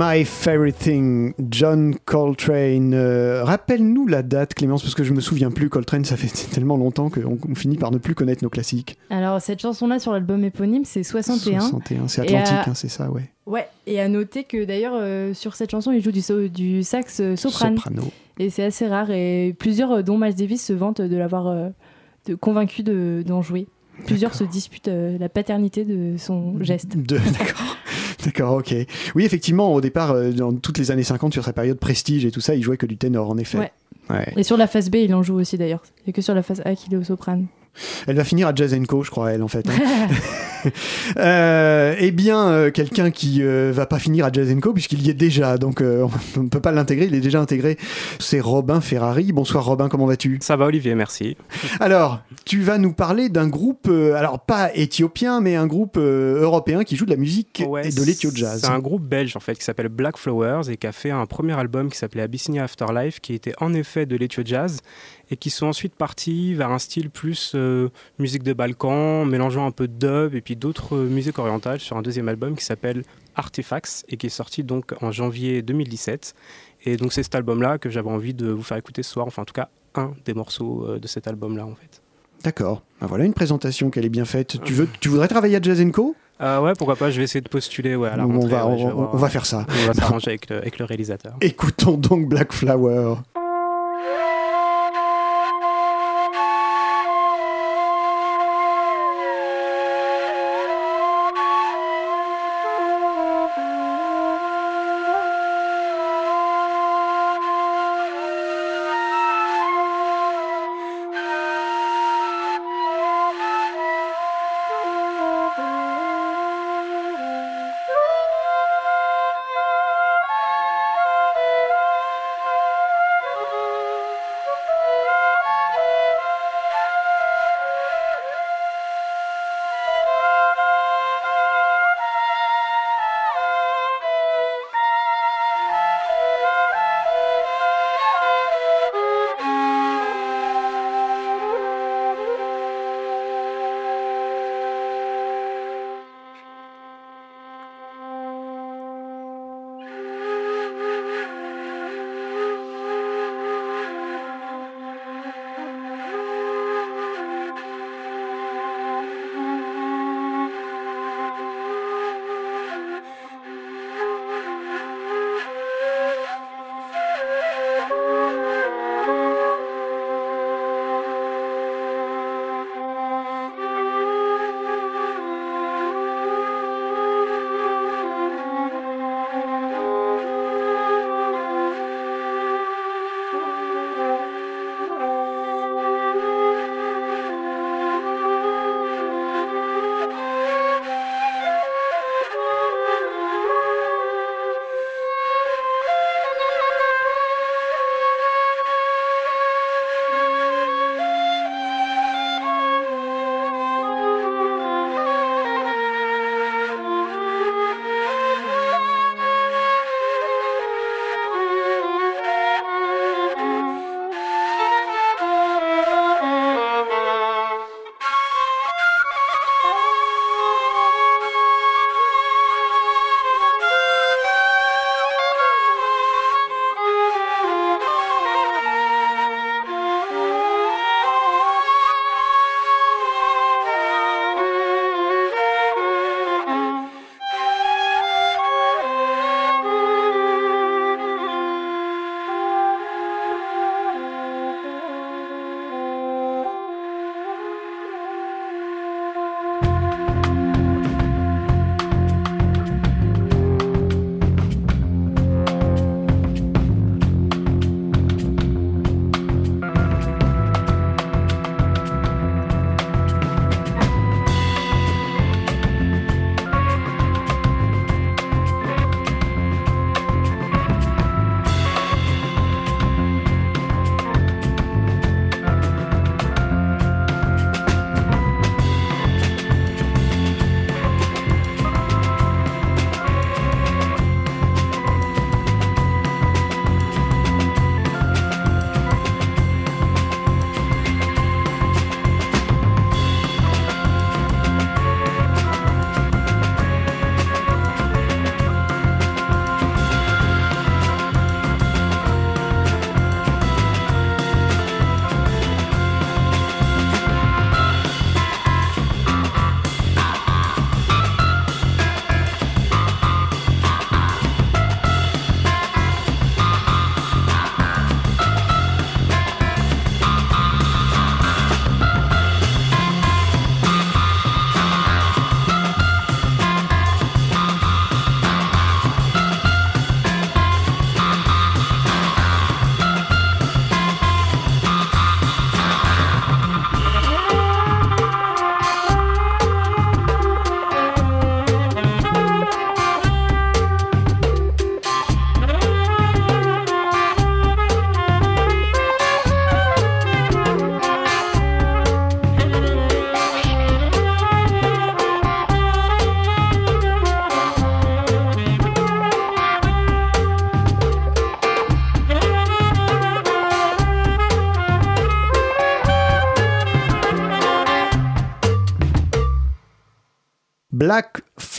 My 0.04 0.26
Favorite 0.26 0.80
Thing, 0.80 1.34
John 1.52 1.94
Coltrane. 2.06 2.94
Euh, 2.96 3.44
Rappelle-nous 3.44 4.08
la 4.08 4.24
date, 4.24 4.56
Clémence, 4.56 4.82
parce 4.82 4.96
que 4.96 5.04
je 5.04 5.14
me 5.14 5.22
souviens 5.22 5.52
plus. 5.52 5.70
Coltrane, 5.70 6.06
ça 6.06 6.18
fait 6.18 6.28
tellement 6.52 6.76
longtemps 6.76 7.12
qu'on 7.12 7.38
on 7.48 7.54
finit 7.54 7.78
par 7.78 7.92
ne 7.92 8.00
plus 8.00 8.16
connaître 8.16 8.44
nos 8.44 8.50
classiques. 8.50 8.98
Alors, 9.12 9.40
cette 9.42 9.62
chanson-là 9.62 10.00
sur 10.00 10.12
l'album 10.12 10.44
éponyme, 10.44 10.86
c'est 10.86 11.04
61. 11.04 11.60
61, 11.60 12.08
c'est 12.08 12.22
Atlantique, 12.22 12.52
à- 12.54 12.70
hein, 12.70 12.74
c'est 12.74 12.90
ça, 12.90 13.12
ouais. 13.12 13.30
Ouais, 13.46 13.68
et 13.86 14.00
à 14.02 14.08
noter 14.10 14.44
que 14.44 14.66
d'ailleurs, 14.66 14.94
euh, 14.96 15.36
sur 15.36 15.54
cette 15.56 15.70
chanson, 15.70 15.92
il 15.92 16.02
joue 16.02 16.12
du, 16.12 16.22
so- 16.22 16.48
du 16.48 16.82
sax 16.82 17.20
euh, 17.20 17.36
soprano. 17.36 17.76
Soprano. 17.78 18.04
Et 18.40 18.50
c'est 18.50 18.64
assez 18.64 18.88
rare. 18.88 19.12
Et 19.12 19.56
plusieurs, 19.60 20.04
dont 20.04 20.18
Miles 20.18 20.34
Davis, 20.34 20.66
se 20.66 20.74
vantent 20.74 21.02
de 21.02 21.16
l'avoir 21.16 21.46
euh, 21.48 21.70
de- 22.26 22.34
convaincu 22.34 22.82
de- 22.82 23.24
d'en 23.24 23.44
jouer. 23.44 23.68
Plusieurs 24.08 24.34
se 24.34 24.44
disputent 24.46 24.90
la 25.20 25.30
paternité 25.30 25.86
de 25.86 26.16
son 26.18 26.56
geste. 26.64 26.98
De- 26.98 27.18
D'accord. 27.38 27.78
D'accord, 28.26 28.58
ok. 28.58 28.74
Oui, 29.16 29.26
effectivement, 29.26 29.74
au 29.74 29.82
départ, 29.82 30.12
euh, 30.12 30.32
dans 30.32 30.54
toutes 30.54 30.78
les 30.78 30.92
années 30.92 31.04
50, 31.04 31.34
sur 31.34 31.44
sa 31.44 31.54
période 31.54 31.80
prestige 31.80 32.26
et 32.26 32.32
tout 32.32 32.42
ça, 32.42 32.56
il 32.56 32.64
jouait 32.64 32.78
que 32.78 32.86
du 32.86 32.98
ténor, 32.98 33.30
en 33.30 33.38
effet. 33.38 33.58
Ouais. 33.58 33.72
Ouais. 34.10 34.34
Et 34.36 34.44
sur 34.44 34.58
la 34.58 34.68
face 34.68 34.90
B, 34.90 34.96
il 34.96 35.14
en 35.14 35.24
joue 35.24 35.36
aussi 35.36 35.58
d'ailleurs. 35.58 35.82
A 36.08 36.12
que 36.12 36.22
sur 36.22 36.34
la 36.34 36.44
face 36.44 36.62
A 36.66 36.76
qu'il 36.76 36.94
est 36.94 36.98
au 36.98 37.04
soprano. 37.04 37.46
Elle 38.08 38.16
va 38.16 38.24
finir 38.24 38.48
à 38.48 38.56
Jazz 38.56 38.76
Co, 38.88 39.04
je 39.04 39.12
crois, 39.12 39.32
elle, 39.32 39.44
en 39.44 39.48
fait. 39.48 39.68
hein. 39.70 40.08
Euh, 41.18 41.96
eh 41.98 42.12
bien, 42.12 42.48
euh, 42.50 42.72
quelqu'un 42.72 43.12
qui 43.12 43.42
euh, 43.42 43.72
va 43.74 43.86
pas 43.86 44.00
finir 44.00 44.26
à 44.26 44.32
Jazz 44.32 44.54
Co, 44.62 44.74
puisqu'il 44.74 45.02
y 45.06 45.10
est 45.10 45.16
déjà, 45.16 45.58
donc 45.58 45.82
euh, 45.82 46.08
on 46.38 46.44
ne 46.44 46.50
peut 46.50 46.60
pas 46.60 46.72
l'intégrer, 46.72 47.06
il 47.06 47.16
est 47.16 47.20
déjà 47.22 47.40
intégré. 47.42 47.78
C'est 48.20 48.40
Robin 48.40 48.80
Ferrari. 48.80 49.32
Bonsoir 49.32 49.66
Robin, 49.66 49.90
comment 49.90 50.06
vas-tu? 50.06 50.38
Ça 50.42 50.56
va 50.56 50.66
Olivier, 50.66 50.96
merci. 50.96 51.36
Alors, 51.80 52.22
tu 52.46 52.62
vas 52.62 52.78
nous 52.78 52.94
parler 52.94 53.30
d'un 53.30 53.48
groupe, 53.48 53.88
euh, 53.90 54.14
alors 54.14 54.40
pas 54.40 54.74
éthiopien, 54.76 55.42
mais 55.42 55.56
un 55.56 55.68
groupe 55.68 55.98
euh, 55.98 56.42
européen 56.42 56.84
qui 56.84 56.96
joue 56.96 57.06
de 57.06 57.12
la 57.12 57.18
musique 57.18 57.64
Ouais, 57.68 57.88
et 57.88 57.92
de 57.92 58.04
l'éthio 58.04 58.30
jazz. 58.34 58.62
C'est 58.64 58.70
un 58.72 58.80
groupe 58.80 59.04
belge 59.04 59.36
en 59.36 59.40
fait 59.40 59.56
qui 59.56 59.64
s'appelle 59.64 59.90
Black 59.90 60.18
Flowers 60.18 60.70
et 60.70 60.78
qui 60.78 60.88
a 60.88 60.92
fait 60.92 61.12
un 61.12 61.26
premier 61.26 61.54
album 61.54 61.90
qui 61.90 61.98
s'appelait 61.98 62.24
Abyssinia 62.24 62.64
Afterlife 62.64 63.20
qui 63.20 63.34
était 63.34 63.54
en 63.60 63.74
effet 63.74 64.06
de 64.06 64.16
l'éthio 64.16 64.44
jazz 64.46 64.80
et 65.32 65.38
qui 65.38 65.50
sont 65.50 65.66
ensuite 65.66 65.96
partis 65.96 66.54
vers 66.54 66.70
un 66.72 66.78
style 66.80 67.10
plus 67.10 67.54
euh, 67.56 67.90
musique 68.20 68.44
de 68.44 68.54
Balkan, 68.54 69.26
mélangeant 69.26 69.66
un 69.66 69.72
peu 69.72 69.88
de 69.88 69.94
dub 69.98 70.36
et 70.36 70.42
puis 70.42 70.56
d'autres 70.56 70.96
euh, 70.98 71.06
musiques 71.08 71.40
orientales 71.40 71.80
sur 71.80 71.98
un 71.98 72.02
deuxième 72.02 72.28
album 72.30 72.56
qui 72.56 72.66
s'appelle 72.66 73.04
Artifacts 73.36 74.04
et 74.10 74.18
qui 74.18 74.28
est 74.28 74.30
sorti 74.30 74.64
donc 74.64 74.94
en 75.02 75.12
janvier 75.12 75.62
2017. 75.62 76.36
Et 76.86 76.98
donc 76.98 77.14
c'est 77.14 77.24
cet 77.24 77.34
album-là 77.36 77.78
que 77.78 77.90
j'avais 77.90 78.10
envie 78.10 78.34
de 78.34 78.50
vous 78.52 78.64
faire 78.64 78.78
écouter 78.78 79.04
ce 79.04 79.12
soir, 79.12 79.26
enfin 79.26 79.44
en 79.44 79.46
tout 79.46 79.54
cas 79.54 79.70
un 79.96 80.12
des 80.26 80.34
morceaux 80.34 80.86
euh, 80.88 81.00
de 81.00 81.08
cet 81.08 81.28
album-là 81.28 81.66
en 81.66 81.76
fait. 81.76 82.02
D'accord. 82.44 82.82
Ben 83.00 83.08
voilà 83.08 83.24
une 83.26 83.34
présentation 83.34 83.90
qu'elle 83.90 84.06
est 84.06 84.10
bien 84.10 84.26
faite. 84.26 84.58
Tu, 84.64 84.74
veux, 84.74 84.88
tu 85.00 85.10
voudrais 85.10 85.28
travailler 85.28 85.56
à 85.58 85.62
Jazz 85.62 85.82
Co? 85.94 86.16
Euh, 86.42 86.60
ouais, 86.60 86.74
pourquoi 86.76 86.96
pas, 86.96 87.12
je 87.12 87.18
vais 87.20 87.24
essayer 87.24 87.42
de 87.42 87.50
postuler 87.50 87.96
ouais, 87.96 88.10
à 88.10 88.18
la 88.18 88.26
on, 88.26 88.32
rentrée. 88.34 88.50
va, 88.50 88.66
ouais, 88.66 88.74
on- 88.84 88.90
voir. 88.96 89.14
on 89.14 89.18
va 89.18 89.30
faire 89.30 89.46
ça. 89.46 89.66
On 89.70 89.88
va 89.88 89.94
s'arranger 89.94 90.40
avec 90.50 90.80
le 90.80 90.86
réalisateur. 90.86 91.36
Écoutons 91.42 91.98
donc 91.98 92.28
Black 92.28 92.52
Flower. 92.52 93.18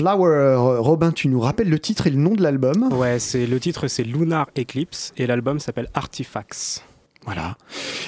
Flower. 0.03 0.57
Robin, 0.81 1.13
tu 1.13 1.29
nous 1.29 1.39
rappelles 1.39 1.71
le 1.71 1.79
titre 1.79 2.09
et 2.09 2.11
le 2.11 2.17
nom 2.17 2.35
de 2.35 2.43
l'album? 2.43 2.93
Ouais, 2.93 3.21
c'est 3.21 3.47
le 3.47 3.61
titre 3.61 3.87
c'est 3.87 4.03
Lunar 4.03 4.49
Eclipse 4.59 5.13
et 5.17 5.29
l'album 5.29 5.61
s'appelle 5.61 5.89
Artifacts. 5.95 6.83
Voilà. 7.25 7.57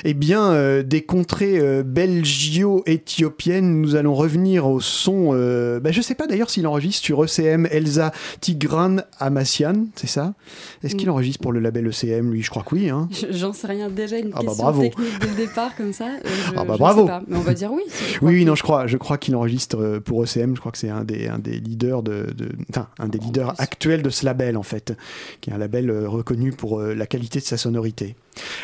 Eh 0.05 0.13
bien, 0.13 0.51
euh, 0.53 0.83
des 0.83 1.03
contrées 1.03 1.59
euh, 1.61 1.83
belgio-éthiopiennes, 1.85 3.81
nous 3.81 3.95
allons 3.95 4.15
revenir 4.15 4.67
au 4.67 4.81
son. 4.81 5.31
Euh, 5.33 5.79
bah, 5.81 5.93
je 5.93 5.99
ne 5.99 6.03
sais 6.03 6.15
pas 6.15 6.27
d'ailleurs 6.27 6.51
s'il 6.51 6.67
enregistre 6.67 7.05
sur 7.05 7.23
ECM 7.25 7.67
Elsa 7.71 8.13
Tigran 8.41 8.97
Amassian, 9.21 9.87
c'est 9.95 10.09
ça? 10.09 10.35
Est-ce 10.83 10.97
qu'il 10.97 11.09
Mm. 11.09 11.13
enregistre 11.13 11.41
pour 11.43 11.53
le 11.53 11.61
label 11.61 11.87
ECM, 11.87 12.33
lui 12.33 12.43
Je 12.43 12.51
crois 12.51 12.63
que 12.65 12.75
oui. 12.75 12.91
Hein. 12.91 13.09
J'en 13.31 13.53
sais 13.53 13.67
rien, 13.69 13.89
déjà 13.89 14.19
une 14.19 14.31
Ah 14.35 14.39
bah 14.41 14.47
question 14.47 14.65
bravo. 14.65 14.83
technique 14.83 15.19
dès 15.21 15.27
le 15.29 15.35
départ 15.35 15.77
comme 15.77 15.93
ça. 15.93 16.07
je- 16.25 16.53
Ah 16.57 16.65
bah 16.65 16.75
je 16.75 16.79
bravo. 16.79 17.03
sais 17.03 17.09
pas, 17.09 17.23
mais 17.29 17.37
on 17.37 17.41
va 17.43 17.55
dire 17.55 17.73
oui. 17.73 17.83
si 17.89 18.19
Oui, 18.21 18.35
oui, 18.35 18.45
non, 18.45 18.55
je 18.57 18.63
crois, 18.63 18.87
je 18.87 18.97
crois 18.97 19.19
qu'il 19.19 19.37
enregistre 19.37 20.01
pour 20.05 20.25
ECM. 20.25 20.55
Je 20.57 20.61
crois 20.61 20.73
que 20.73 20.79
c'est 20.79 20.91
un 20.91 21.05
des, 21.05 21.29
un 21.29 21.39
des 21.39 21.61
leaders 21.61 22.03
de, 22.03 22.33
de- 22.37 22.51
enfin, 22.71 22.89
un 22.99 23.09
des 23.09 23.19
leaders 23.19 23.55
actuels 23.59 24.03
de 24.03 24.11
ce 24.11 24.25
label 24.25 24.57
en 24.57 24.63
fait, 24.63 24.93
qui 25.41 25.51
est 25.51 25.53
un 25.53 25.59
label 25.59 25.91
reconnu 26.07 26.51
pour 26.51 26.81
la 26.83 27.07
qualité 27.07 27.39
de 27.39 27.45
sa 27.45 27.57
sonorité. 27.57 28.17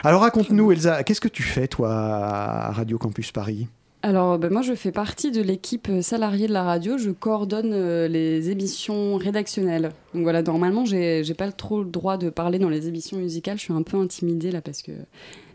Alors 0.02 0.24
raconte-nous, 0.40 0.72
Elsa, 0.72 1.02
qu'est-ce 1.04 1.20
que 1.20 1.28
tu 1.28 1.42
fais 1.42 1.68
toi 1.68 1.92
à 1.92 2.72
Radio 2.72 2.98
Campus 2.98 3.32
Paris? 3.32 3.68
Alors, 4.02 4.38
ben, 4.38 4.50
moi, 4.50 4.62
je 4.62 4.74
fais 4.74 4.92
partie 4.92 5.30
de 5.30 5.42
l'équipe 5.42 5.88
euh, 5.90 6.00
salariée 6.00 6.48
de 6.48 6.54
la 6.54 6.62
radio. 6.62 6.96
Je 6.96 7.10
coordonne 7.10 7.72
euh, 7.74 8.08
les 8.08 8.48
émissions 8.48 9.16
rédactionnelles. 9.16 9.90
Donc 10.14 10.22
voilà, 10.22 10.42
normalement, 10.42 10.86
j'ai 10.86 11.34
pas 11.36 11.52
trop 11.52 11.82
le 11.82 11.90
droit 11.90 12.16
de 12.16 12.30
parler 12.30 12.58
dans 12.58 12.70
les 12.70 12.88
émissions 12.88 13.18
musicales. 13.18 13.58
Je 13.58 13.64
suis 13.64 13.74
un 13.74 13.82
peu 13.82 13.98
intimidée 13.98 14.50
là 14.50 14.62
parce 14.62 14.80
que 14.80 14.92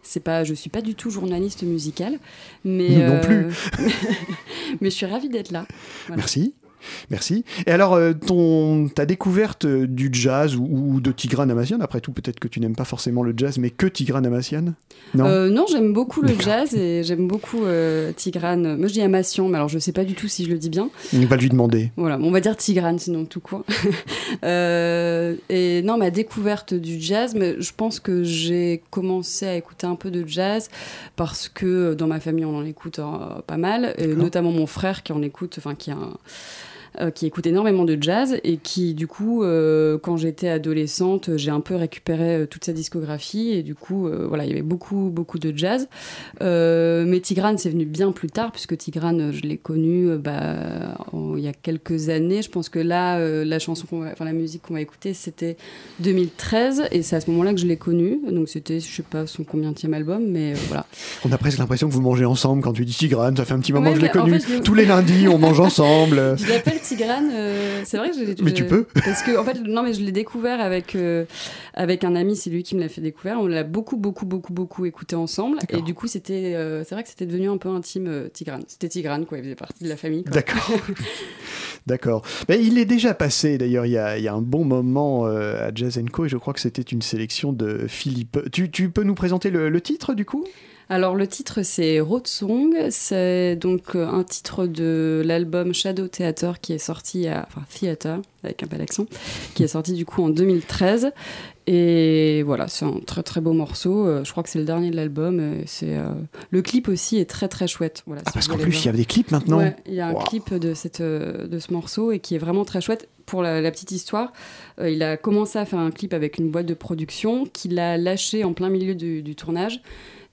c'est 0.04 0.20
pas, 0.20 0.44
je 0.44 0.54
suis 0.54 0.70
pas 0.70 0.82
du 0.82 0.94
tout 0.94 1.10
journaliste 1.10 1.64
musicale, 1.64 2.20
mais 2.64 2.90
Nous 2.90 3.14
non 3.14 3.20
plus. 3.20 3.48
mais 4.82 4.92
je 4.92 4.96
suis 4.96 5.08
ravie 5.08 5.30
d'être 5.30 5.52
là. 5.52 5.66
Voilà. 6.06 6.18
Merci. 6.18 6.54
Merci. 7.10 7.44
Et 7.66 7.72
alors, 7.72 7.94
euh, 7.94 8.14
ton, 8.14 8.88
ta 8.88 9.06
découverte 9.06 9.66
euh, 9.66 9.88
du 9.88 10.10
jazz 10.12 10.56
ou, 10.56 10.64
ou 10.96 11.02
de 11.02 11.12
Tigran 11.12 11.50
Amassian, 11.50 11.80
après 11.82 12.02
tout, 12.02 12.12
peut-être 12.12 12.40
que 12.40 12.48
tu 12.48 12.60
n'aimes 12.60 12.76
pas 12.76 12.86
forcément 12.86 13.24
le 13.24 13.34
jazz, 13.36 13.58
mais 13.58 13.70
que 13.70 13.86
Tigran 13.88 14.24
Amassian 14.24 14.74
Non? 15.14 15.26
Euh, 15.26 15.50
non, 15.50 15.66
j'aime 15.72 15.94
beaucoup 15.94 16.22
le 16.22 16.34
jazz 16.40 16.74
et 16.76 17.04
j'aime 17.04 17.28
beaucoup 17.28 17.64
euh, 17.66 18.12
Tigrane. 18.14 18.78
Moi, 18.78 18.88
je 18.88 18.94
dis 18.94 19.02
Amassian, 19.02 19.48
mais 19.48 19.58
alors 19.58 19.70
je 19.70 19.80
sais 19.80 19.92
pas 19.92 20.04
du 20.04 20.14
tout 20.16 20.28
si 20.28 20.46
je 20.46 20.50
le 20.50 20.58
dis 20.58 20.70
bien. 20.70 20.90
On 21.14 21.26
va 21.26 21.36
lui 21.38 21.50
demander. 21.50 21.92
Voilà, 21.98 22.18
on 22.22 22.32
va 22.32 22.40
dire 22.42 22.56
Tigrane 22.58 23.00
sinon 23.00 23.26
tout 23.26 23.40
court. 23.40 23.64
Euh, 24.44 25.36
et 25.50 25.82
non, 25.84 25.98
ma 25.98 26.10
découverte 26.12 26.74
du 26.74 27.00
jazz, 27.00 27.36
mais 27.36 27.56
je 27.60 27.72
pense 27.76 28.00
que 28.00 28.24
j'ai 28.24 28.82
commencé 28.92 29.46
à 29.48 29.56
écouter 29.56 29.88
un 29.88 29.96
peu 29.96 30.12
de 30.12 30.28
jazz 30.28 30.70
parce 31.16 31.48
que 31.48 31.94
dans 31.94 32.08
ma 32.08 32.20
famille 32.20 32.46
on 32.46 32.58
en 32.58 32.66
écoute 32.66 33.00
pas 33.48 33.58
mal, 33.58 33.94
et 33.98 34.08
notamment 34.08 34.52
mon 34.52 34.68
frère 34.68 35.04
qui 35.04 35.14
en 35.14 35.22
écoute, 35.22 35.56
enfin 35.58 35.76
qui 35.76 35.92
a 35.92 35.96
un- 35.96 36.18
euh, 37.00 37.12
qui 37.12 37.26
écoute 37.26 37.46
énormément 37.48 37.84
de 37.84 37.98
jazz 38.00 38.38
et 38.44 38.58
qui, 38.58 38.94
du 38.94 39.08
coup, 39.08 39.44
euh, 39.44 39.98
quand 39.98 40.18
j'étais 40.18 40.50
adolescente, 40.50 41.32
j'ai 41.38 41.52
un 41.52 41.60
peu 41.62 41.76
récupéré 41.76 42.36
euh, 42.36 42.46
toute 42.46 42.66
sa 42.66 42.74
discographie 42.74 43.50
et 43.52 43.64
du 43.64 43.76
coup, 43.76 44.08
voilà, 44.28 44.46
il 44.46 44.50
y 44.50 44.54
avait 44.54 44.62
beaucoup, 44.62 45.10
beaucoup 45.12 45.40
de 45.40 45.56
jazz. 45.56 45.88
Mais 46.42 47.20
Tigrane, 47.22 47.58
c'est 47.58 47.70
venu 47.70 47.86
bien 47.86 48.12
plus 48.12 48.30
tard 48.30 48.52
puisque 48.52 48.78
Tigrane, 48.78 49.32
je 49.32 49.42
l'ai 49.42 49.58
connu 49.58 50.16
bah, 50.18 50.98
en- 51.12 51.36
il 51.38 51.44
y 51.44 51.48
a 51.48 51.54
quelques 51.54 52.10
années. 52.10 52.42
Je 52.42 52.50
pense 52.50 52.70
que 52.70 52.80
là, 52.80 53.20
la 53.44 53.60
chanson, 53.60 53.86
va- 53.92 54.10
enfin 54.12 54.26
la 54.26 54.34
musique 54.34 54.62
qu'on 54.64 54.74
va 54.76 54.82
écouter, 54.82 55.14
c'était 55.14 55.58
2013 56.00 56.84
et 56.92 57.02
c'est 57.02 57.16
à 57.16 57.22
ce 57.22 57.30
moment-là 57.32 57.54
que 57.54 57.60
je 57.60 57.66
l'ai 57.68 57.78
connu. 57.78 58.20
Donc 58.30 58.50
c'était, 58.50 58.80
je 58.80 58.88
sais 58.96 59.04
pas 59.04 59.28
son 59.28 59.44
combienième 59.44 59.94
album, 59.94 60.24
mais 60.28 60.54
voilà. 60.68 60.86
On 61.26 61.32
a 61.32 61.38
presque 61.38 61.58
l'impression 61.58 61.88
que 61.90 61.94
vous 61.94 62.02
mangez 62.02 62.26
ensemble 62.26 62.62
quand 62.62 62.74
tu 62.74 62.86
dis 62.86 62.94
Tigran. 62.94 63.36
Ça 63.36 63.46
fait 63.46 63.54
un 63.54 63.60
petit 63.60 63.74
moment 63.74 63.88
Ouais, 63.88 63.94
que 63.94 64.00
je 64.00 64.06
l'ai 64.06 64.10
en 64.18 64.24
connu. 64.24 64.40
fait, 64.40 64.58
je- 64.58 64.62
Tous 64.62 64.74
les 64.74 64.86
lundis, 64.86 65.28
on 65.28 65.38
mange 65.38 65.60
ensemble. 65.60 66.36
Je 66.38 66.48
l'appelle 66.50 66.80
Tigrane. 66.88 67.30
euh, 67.34 67.82
c'est 67.86 67.98
vrai 67.98 68.10
que 68.12 68.16
je 68.18 68.24
l'ai. 68.24 68.36
Mais 68.42 68.50
je- 68.52 68.56
tu 68.56 68.66
peux. 68.66 68.84
Parce 68.94 69.22
que 69.24 69.38
en 69.38 69.44
fait, 69.44 69.60
non, 69.62 69.84
mais 69.84 69.94
je 69.94 70.02
l'ai 70.02 70.12
découvert 70.12 70.60
avec 70.62 70.96
euh, 70.96 71.26
avec 71.74 72.04
un 72.04 72.16
ami. 72.16 72.36
C'est 72.36 72.50
lui 72.50 72.64
qui 72.64 72.76
me 72.76 72.82
l'a 72.82 72.90
fait 72.90 73.02
découvrir. 73.02 73.38
On 73.40 73.48
l'a 73.48 73.64
beaucoup, 73.64 73.98
beaucoup, 73.98 74.26
beaucoup, 74.26 74.54
beaucoup 74.54 74.86
écouté 74.86 75.16
ensemble. 75.16 75.58
Et 75.70 75.82
du 75.82 75.94
coup, 75.94 76.08
c'était. 76.08 76.54
euh, 76.56 76.84
c'est 76.84 76.96
vrai 76.96 77.04
que 77.04 77.10
c'était 77.10 77.26
devenu 77.26 77.50
un 77.50 77.58
peu 77.58 77.70
intime. 77.70 78.30
Tigrane. 78.34 78.64
C'était 78.68 78.90
Tigrane, 78.90 79.26
quoi. 79.26 79.38
Il 79.38 79.44
faisait 79.44 79.56
partie 79.56 79.84
de 79.84 79.90
la 79.90 79.98
famille. 79.98 80.24
D'accord. 80.24 80.72
D'accord. 81.88 82.24
Ben, 82.48 82.60
il 82.60 82.78
est 82.80 82.86
déjà 82.86 83.14
passé, 83.14 83.58
d'ailleurs, 83.60 83.86
il 83.86 83.92
y 83.92 83.98
a, 83.98 84.18
il 84.18 84.24
y 84.24 84.28
a 84.28 84.34
un 84.34 84.42
bon 84.42 84.66
moment 84.66 85.26
à 85.28 85.72
Jazz 85.74 86.00
Co. 86.12 86.26
Et 86.26 86.30
je 86.30 86.38
crois 86.38 86.54
que 86.54 86.60
c'était 86.60 86.82
une 86.82 87.02
sélection 87.04 87.54
de 87.54 87.86
Philippe. 87.88 88.40
Tu, 88.52 88.72
tu 88.72 88.90
peux 88.90 89.04
nous 89.04 89.14
présenter 89.16 89.52
le, 89.52 89.70
le 89.70 89.82
titre, 89.82 90.14
du 90.16 90.26
coup? 90.26 90.46
Alors 90.90 91.16
le 91.16 91.26
titre 91.28 91.64
c'est 91.64 92.00
Road 92.00 92.28
Song, 92.28 92.74
c'est 92.92 93.56
donc 93.56 93.96
euh, 93.96 94.08
un 94.08 94.24
titre 94.24 94.68
de 94.68 95.24
l'album 95.26 95.74
Shadow 95.74 96.08
Theater 96.08 96.60
qui 96.62 96.74
est 96.74 96.78
sorti 96.78 97.28
à 97.28 97.48
enfin 97.48 97.66
Theater 97.74 98.20
avec 98.44 98.62
un 98.62 98.68
bel 98.68 98.82
accent 98.82 99.08
qui 99.56 99.64
est 99.64 99.68
sorti 99.68 99.94
du 99.94 100.06
coup 100.06 100.22
en 100.24 100.30
2013 100.30 101.12
et 101.66 102.44
voilà 102.44 102.68
c'est 102.68 102.86
un 102.86 103.00
très 103.04 103.24
très 103.24 103.42
beau 103.42 103.54
morceau. 103.54 104.06
Euh, 104.06 104.24
je 104.24 104.30
crois 104.30 104.44
que 104.44 104.50
c'est 104.50 104.60
le 104.60 104.66
dernier 104.66 104.92
de 104.92 104.96
l'album. 104.96 105.40
et 105.40 105.64
C'est 105.66 105.98
euh, 105.98 106.10
le 106.52 106.62
clip 106.62 106.88
aussi 106.88 107.18
est 107.18 107.28
très 107.28 107.48
très 107.48 107.68
chouette. 107.68 108.04
Voilà. 108.06 108.22
Ah, 108.26 108.32
parce 108.32 108.48
qu'en 108.48 108.58
plus, 108.60 108.84
il 108.84 108.86
y 108.86 108.90
a 108.90 108.92
des 108.92 109.06
clips 109.06 109.32
maintenant. 109.32 109.58
Ouais, 109.58 109.76
il 109.88 109.96
y 109.96 110.00
a 110.02 110.08
un 110.08 110.14
Wow. 110.14 110.20
clip 110.26 110.54
de, 110.54 110.76
cette, 110.76 111.02
euh, 111.02 111.48
de 111.48 111.58
ce 111.58 111.74
morceau 111.74 112.12
et 112.12 112.20
qui 112.20 112.36
est 112.36 112.38
vraiment 112.38 112.66
très 112.66 112.82
chouette. 112.82 113.10
Pour 113.26 113.42
la, 113.42 113.60
la 113.62 113.72
petite 113.72 113.92
histoire, 113.92 114.32
euh, 114.80 114.92
il 114.92 115.02
a 115.02 115.18
commencé 115.18 115.58
à 115.58 115.66
faire 115.66 115.80
un 115.80 115.90
clip 115.90 116.14
avec 116.14 116.38
une 116.38 116.52
boîte 116.52 116.68
de 116.68 116.76
production 116.76 117.46
qu'il 117.48 117.80
a 117.80 117.98
lâché 117.98 118.44
en 118.44 118.54
plein 118.54 118.70
milieu 118.70 118.94
du, 118.94 119.24
du 119.24 119.36
tournage. 119.36 119.82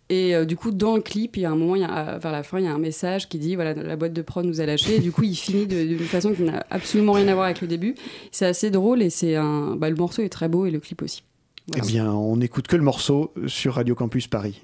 Et 0.09 0.35
euh, 0.35 0.45
du 0.45 0.57
coup, 0.57 0.71
dans 0.71 0.97
le 0.97 1.01
clip, 1.01 1.37
il 1.37 1.43
y 1.43 1.45
a 1.47 1.51
un 1.51 1.57
moment, 1.57 1.83
a, 1.85 2.19
vers 2.19 2.33
la 2.33 2.43
fin, 2.43 2.59
il 2.59 2.65
y 2.65 2.69
a 2.69 2.75
un 2.75 2.79
message 2.79 3.29
qui 3.29 3.38
dit 3.38 3.55
voilà, 3.55 3.75
la 3.75 3.97
boîte 3.97 4.12
de 4.12 4.23
prod 4.23 4.45
nous 4.45 4.61
a 4.61 4.67
lâché. 4.67 4.97
Et 4.97 5.01
du 5.01 5.12
coup, 5.12 5.23
il 5.23 5.35
finit 5.35 5.67
d'une 5.67 5.99
façon 6.01 6.33
qui 6.33 6.43
n'a 6.43 6.67
absolument 6.71 7.12
rien 7.12 7.29
à 7.29 7.35
voir 7.35 7.47
avec 7.47 7.61
le 7.61 7.69
début. 7.69 7.95
C'est 8.31 8.47
assez 8.47 8.71
drôle 8.71 9.03
et 9.03 9.11
c'est 9.11 9.37
un. 9.37 9.77
Bah, 9.77 9.88
le 9.88 9.97
morceau 9.97 10.23
est 10.23 10.29
très 10.29 10.49
beau 10.49 10.67
et 10.67 10.71
le 10.71 10.81
clip 10.81 11.03
aussi. 11.03 11.23
Eh 11.77 11.81
bien, 11.81 12.12
on 12.12 12.37
n'écoute 12.37 12.67
que 12.67 12.77
le 12.77 12.83
morceau 12.83 13.33
sur 13.47 13.75
Radio 13.75 13.95
Campus 13.95 14.27
Paris. 14.27 14.61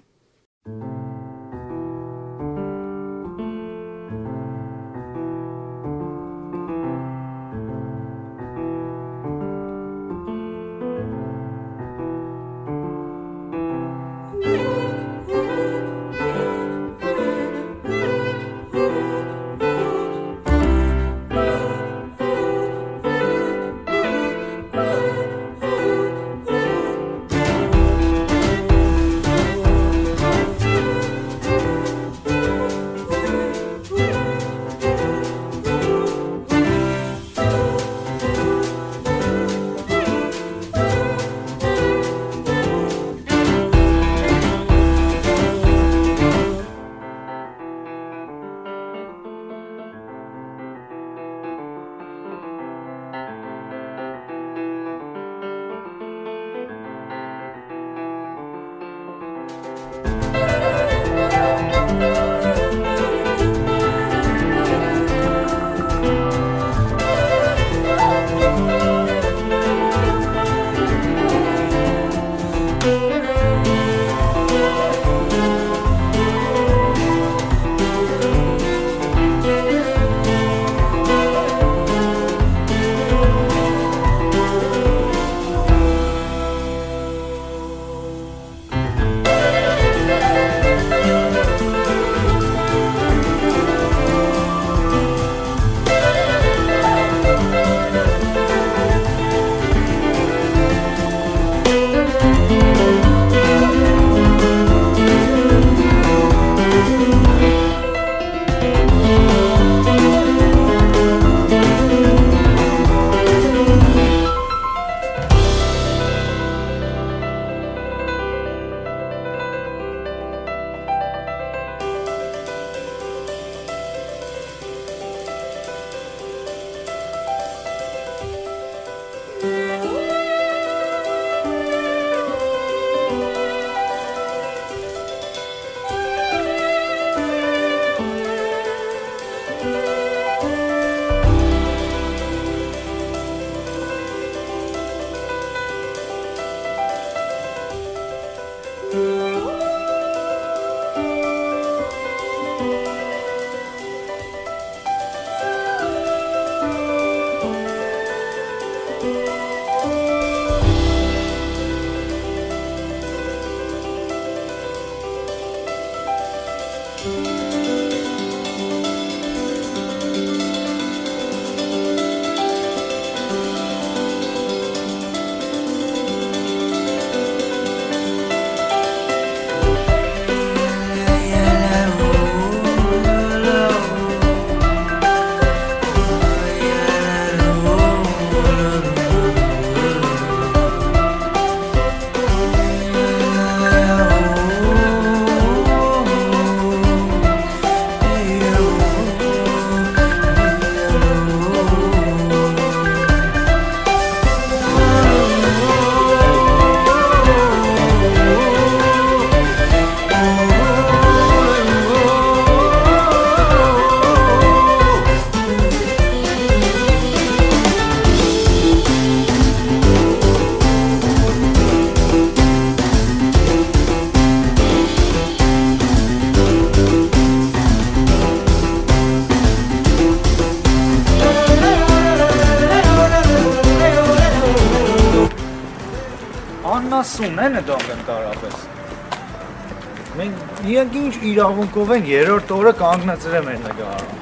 Իրանք 240.78 240.94
ինչ 240.98 241.16
իրավունքով 241.26 241.88
են 241.90 242.04
երրորդ 242.06 242.50
օրը 242.54 242.72
կանգնացրել 242.78 243.46
մեր 243.48 243.56
նկարը։ 243.64 244.12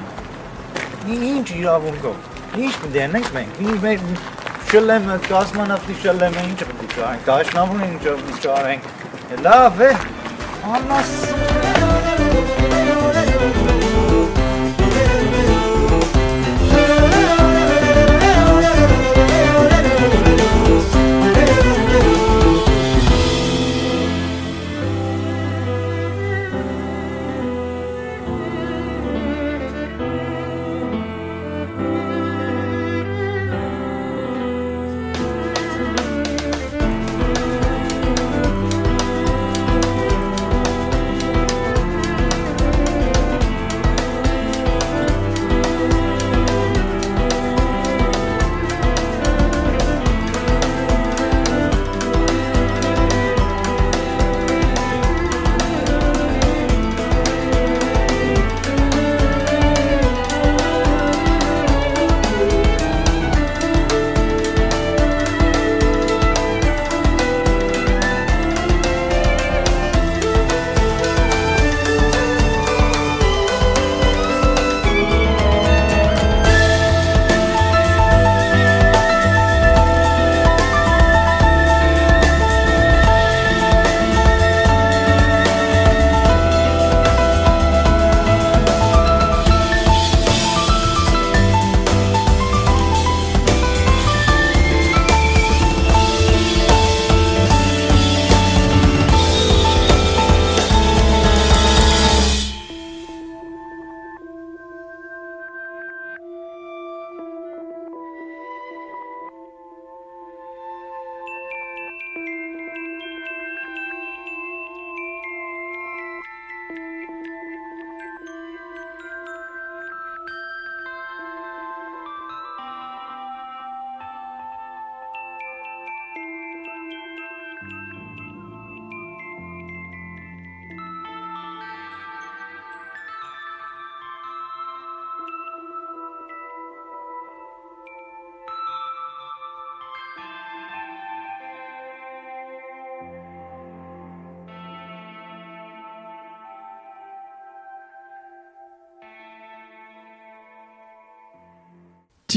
Ինչ 1.27 1.47
իրավունքով։ 1.57 2.15
Ինչ 2.63 2.77
դենենք 2.95 3.29
մենք։ 3.35 3.61
Ինչ 3.67 3.77
մեր 3.83 3.99
շլեմ 4.71 5.05
կազմանավտի 5.27 5.95
շլեմը 6.01 6.41
ինչ 6.47 6.59
պետք 6.63 6.81
է 6.81 6.89
կարենք։ 6.97 7.21
Դաշնամուն 7.29 7.81
ինչ 7.91 8.01
պետք 8.09 8.33
է 8.33 8.41
կարենք։ 8.47 8.83
Լավ 9.45 9.75
է։ 9.85 9.91
Աննասուն 10.73 11.26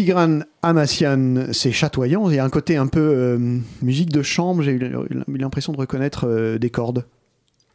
Tigran 0.01 0.41
Amassian, 0.63 1.53
c'est 1.53 1.73
chatoyant. 1.73 2.31
Il 2.31 2.37
y 2.37 2.39
a 2.39 2.45
un 2.45 2.49
côté 2.49 2.79
un 2.79 2.87
peu 2.87 3.01
euh, 3.01 3.59
musique 3.83 4.11
de 4.11 4.23
chambre. 4.23 4.63
J'ai 4.63 4.73
eu 4.73 4.91
l'impression 5.29 5.75
de 5.75 5.77
reconnaître 5.77 6.27
euh, 6.27 6.59
des 6.59 6.71
cordes. 6.71 7.05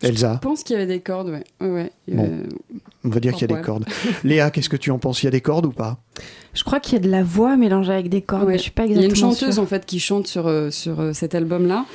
Elsa. 0.01 0.39
Je 0.41 0.47
pense 0.47 0.63
qu'il 0.63 0.73
y 0.73 0.77
avait 0.77 0.87
des 0.87 1.01
cordes, 1.01 1.29
ouais. 1.29 1.43
ouais, 1.61 1.69
ouais. 1.69 1.91
Bon. 2.07 2.23
Euh, 2.23 2.43
On 3.03 3.09
va 3.09 3.19
dire 3.19 3.33
qu'il 3.33 3.49
y 3.49 3.53
a 3.53 3.55
des 3.55 3.61
cordes. 3.61 3.85
Léa, 4.23 4.49
qu'est-ce 4.49 4.69
que 4.69 4.75
tu 4.75 4.89
en 4.89 4.97
penses? 4.97 5.21
Il 5.21 5.25
y 5.25 5.27
a 5.27 5.31
des 5.31 5.41
cordes 5.41 5.67
ou 5.67 5.71
pas? 5.71 5.99
Je 6.55 6.63
crois 6.63 6.79
qu'il 6.79 6.93
y 6.93 6.95
a 6.95 6.99
de 6.99 7.09
la 7.09 7.23
voix 7.23 7.57
mélangée 7.57 7.93
avec 7.93 8.09
des 8.09 8.23
cordes, 8.23 8.45
ouais. 8.45 8.53
mais 8.53 8.57
je 8.57 8.63
suis 8.63 8.71
pas 8.71 8.87
Il 8.87 8.99
y 8.99 8.99
a 8.99 9.05
une 9.05 9.15
chanteuse 9.15 9.53
sûre. 9.53 9.63
en 9.63 9.67
fait 9.67 9.85
qui 9.85 9.99
chante 9.99 10.25
sur, 10.25 10.51
sur 10.71 11.13
cet 11.13 11.35
album-là, 11.35 11.85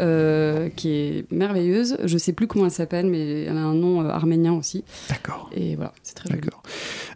euh, 0.00 0.70
qui 0.74 0.90
est 0.90 1.30
merveilleuse. 1.30 1.98
Je 2.02 2.18
sais 2.18 2.32
plus 2.32 2.48
comment 2.48 2.64
elle 2.64 2.70
s'appelle, 2.72 3.06
mais 3.06 3.42
elle 3.42 3.56
a 3.56 3.60
un 3.60 3.74
nom 3.74 4.02
euh, 4.02 4.08
arménien 4.08 4.52
aussi. 4.52 4.82
D'accord. 5.08 5.50
Et 5.54 5.76
voilà, 5.76 5.92
c'est 6.02 6.14
très 6.14 6.28
joli. 6.28 6.40
D'accord. 6.40 6.62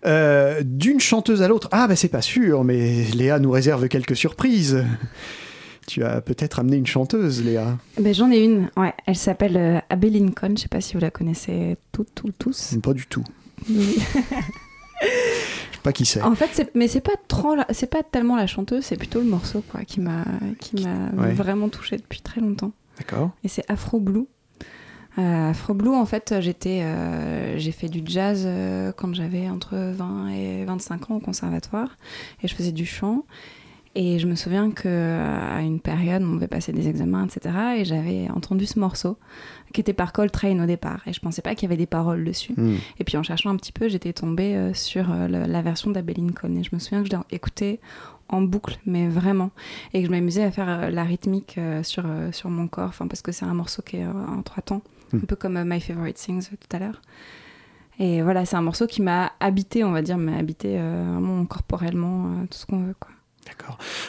Euh, 0.07 0.63
D'une 0.65 1.01
chanteuse 1.01 1.43
à 1.43 1.49
l'autre, 1.49 1.69
ah 1.73 1.87
ben 1.89 1.97
c'est 1.97 2.09
pas 2.09 2.23
sûr, 2.23 2.65
mais 2.65 3.05
Léa 3.15 3.39
nous 3.39 3.51
réserve 3.51 3.89
quelques 3.89 4.17
surprises. 4.17 4.85
Tu 5.87 6.05
as 6.05 6.21
peut-être 6.21 6.59
amené 6.59 6.77
une 6.77 6.87
chanteuse, 6.87 7.43
Léa. 7.43 7.79
Ben, 7.99 8.13
J'en 8.15 8.31
ai 8.31 8.45
une, 8.45 8.71
ouais. 8.77 8.93
Elle 9.07 9.17
s'appelle 9.17 9.57
euh, 9.57 9.79
Abby 9.89 10.11
Lincoln. 10.11 10.55
Je 10.57 10.63
sais 10.63 10.69
pas 10.69 10.81
si 10.83 10.95
vous 10.95 11.01
la 11.01 11.11
connaissez 11.11 11.77
toutes, 11.93 12.15
toutes, 12.15 12.37
tous. 12.39 12.77
Pas 12.83 12.93
du 12.93 13.07
tout. 13.07 13.25
Oui. 13.71 13.97
Je 15.01 15.07
sais 15.07 15.83
pas 15.83 15.93
qui 15.93 16.05
c'est. 16.05 16.21
En 16.23 16.35
fait, 16.35 16.49
c'est- 16.53 16.71
mais 16.75 16.89
c'est 16.89 17.01
pas 17.01 17.13
c'est 17.71 17.89
pas 17.89 18.03
tellement 18.03 18.37
la 18.37 18.47
chanteuse, 18.47 18.85
c'est 18.85 18.97
plutôt 18.97 19.21
le 19.21 19.27
morceau 19.27 19.63
quoi 19.71 19.85
qui 19.85 20.01
m'a, 20.01 20.25
qui 20.61 20.83
m'a 20.85 21.23
Ouais. 21.23 21.33
vraiment 21.33 21.69
touchée 21.69 21.97
depuis 21.97 22.21
très 22.21 22.41
longtemps. 22.41 22.73
D'accord. 22.99 23.31
Et 23.45 23.49
c'est 23.49 23.65
Afro 23.71 24.01
Blue. 24.01 24.27
Euh, 25.19 25.51
Afro 25.51 25.75
Blue, 25.75 25.91
en 25.95 26.07
fait, 26.07 26.35
j'étais, 26.41 26.83
euh, 26.83 27.59
j'ai 27.59 27.73
fait 27.73 27.89
du 27.89 28.03
jazz 28.05 28.45
euh, 28.47 28.93
quand 28.97 29.13
j'avais 29.15 29.49
entre 29.49 29.77
20 29.77 30.29
et 30.29 30.65
25 30.65 31.11
ans 31.11 31.17
au 31.17 31.21
conservatoire, 31.21 31.97
et 32.43 32.49
je 32.49 32.55
faisais 32.55 32.73
du 32.73 32.87
chant. 32.87 33.25
Et 33.95 34.21
je 34.21 34.29
me 34.29 34.37
souviens 34.37 34.71
qu'à 34.71 35.61
une 35.61 35.81
période, 35.81 36.23
on 36.23 36.35
devait 36.37 36.47
passer 36.47 36.73
des 36.73 36.87
examens, 36.89 37.27
etc. 37.27 37.53
Et 37.79 37.85
j'avais 37.85 38.29
entendu 38.31 38.65
ce 38.65 38.79
morceau 38.79 39.17
qui 39.73 39.81
était 39.81 39.95
par 39.95 40.13
Coltrane 40.13 40.61
au 40.61 40.67
départ. 40.67 41.01
Et 41.07 41.13
je 41.13 41.19
pensais 41.19 41.43
pas 41.43 41.57
qu'il 41.57 41.65
y 41.69 41.73
avait 41.73 41.79
des 41.79 41.87
paroles 41.87 42.25
dessus. 42.25 42.53
Hmm. 42.57 42.77
Et 43.01 43.05
puis 43.05 43.17
en 43.17 43.25
cherchant 43.25 43.51
un 43.51 43.57
petit 43.57 43.73
peu, 43.73 43.89
j'étais 43.89 44.13
tombée 44.13 44.55
euh, 44.55 44.73
sur 44.73 45.09
le- 45.13 45.47
la 45.51 45.63
version 45.63 45.91
d'Abbey 45.91 46.15
Lincoln. 46.15 46.55
Et 46.57 46.63
je 46.63 46.71
me 46.73 46.79
souviens 46.79 47.03
que 47.03 47.09
je 47.11 47.17
l'ai 47.17 47.23
écouté 47.33 47.81
en 48.29 48.41
boucle, 48.43 48.79
mais 48.87 49.09
vraiment. 49.09 49.51
Et 49.95 50.01
que 50.03 50.07
je 50.07 50.13
m'amusais 50.13 50.45
à 50.45 50.53
faire 50.53 50.93
la 50.93 51.03
rythmique 51.03 51.59
sur, 51.83 52.05
sur 52.31 52.51
mon 52.51 52.69
corps, 52.69 52.93
parce 53.09 53.23
que 53.23 53.33
c'est 53.33 53.47
un 53.47 53.55
morceau 53.55 53.83
qui 53.83 53.97
est 53.97 54.07
en 54.07 54.43
trois 54.43 54.63
temps. 54.63 54.83
Un 55.15 55.19
peu 55.21 55.37
comme 55.37 55.57
euh, 55.57 55.65
My 55.65 55.81
Favorite 55.81 56.17
Things 56.17 56.49
euh, 56.53 56.57
tout 56.57 56.77
à 56.77 56.81
l'heure. 56.81 57.01
Et 57.99 58.23
voilà, 58.23 58.45
c'est 58.45 58.57
un 58.57 58.63
morceau 58.63 58.87
qui 58.87 59.03
m'a 59.03 59.33
habité, 59.41 59.83
on 59.83 59.91
va 59.91 60.03
dire, 60.03 60.19
m'a 60.19 60.37
habité 60.37 60.79
euh, 60.79 61.05
vraiment 61.13 61.45
corporellement, 61.47 62.47
tout 62.49 62.59
ce 62.59 62.67
qu'on 62.67 62.85
veut, 62.85 62.95
quoi. 62.99 63.11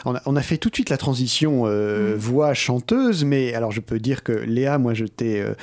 On 0.04 0.14
a, 0.14 0.22
on 0.26 0.36
a 0.36 0.42
fait 0.42 0.58
tout 0.58 0.70
de 0.70 0.74
suite 0.74 0.90
la 0.90 0.96
transition 0.96 1.62
euh, 1.66 2.14
voix 2.16 2.54
chanteuse, 2.54 3.24
mais 3.24 3.54
alors 3.54 3.70
je 3.70 3.80
peux 3.80 3.98
dire 3.98 4.22
que 4.22 4.32
Léa, 4.32 4.78
moi 4.78 4.94
je 4.94 5.04
t'ai 5.04 5.40
euh, 5.40 5.54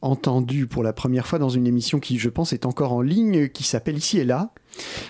entendu 0.00 0.66
pour 0.66 0.82
la 0.82 0.92
première 0.92 1.26
fois 1.26 1.38
dans 1.38 1.48
une 1.48 1.66
émission 1.66 2.00
qui, 2.00 2.18
je 2.18 2.28
pense, 2.28 2.52
est 2.52 2.66
encore 2.66 2.92
en 2.92 3.00
ligne, 3.00 3.48
qui 3.48 3.64
s'appelle 3.64 3.96
Ici 3.96 4.18
et 4.18 4.24
là. 4.24 4.50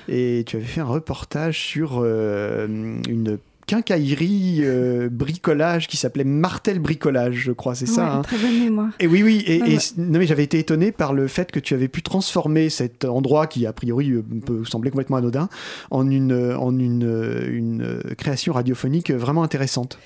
Et 0.08 0.44
tu 0.46 0.56
avais 0.56 0.64
fait 0.64 0.80
un 0.80 0.86
reportage 0.86 1.58
sur 1.58 2.00
euh, 2.00 2.66
une 3.08 3.38
quincaillerie 3.76 4.60
euh, 4.64 5.08
bricolage 5.10 5.88
qui 5.88 5.96
s'appelait 5.96 6.24
Martel 6.24 6.78
Bricolage, 6.78 7.36
je 7.36 7.52
crois, 7.52 7.74
c'est 7.74 7.86
ça 7.86 8.16
hein 8.16 8.22
Très 8.22 8.36
bonne 8.36 8.58
mémoire. 8.60 8.90
et 9.00 9.06
oui, 9.06 9.22
oui, 9.22 9.42
et, 9.46 9.62
Ouais, 9.62 9.78
non, 9.96 10.18
mais 10.18 10.26
j'avais 10.26 10.44
été 10.44 10.58
étonné 10.58 10.92
par 10.92 11.14
le 11.14 11.26
fait 11.26 11.50
que 11.50 11.58
tu 11.58 11.72
avais 11.72 11.88
pu 11.88 12.02
transformer 12.02 12.68
cet 12.68 13.06
endroit 13.06 13.46
qui, 13.46 13.66
a 13.66 13.72
priori, 13.72 14.10
euh, 14.10 14.22
peut 14.44 14.64
sembler 14.66 14.90
complètement 14.90 15.16
anodin, 15.16 15.48
en 15.90 16.10
une, 16.10 16.32
euh, 16.32 16.56
en 16.58 16.78
une, 16.78 17.02
une 17.48 18.02
création 18.18 18.52
radiophonique 18.52 19.10
vraiment 19.10 19.42
intéressante. 19.42 19.98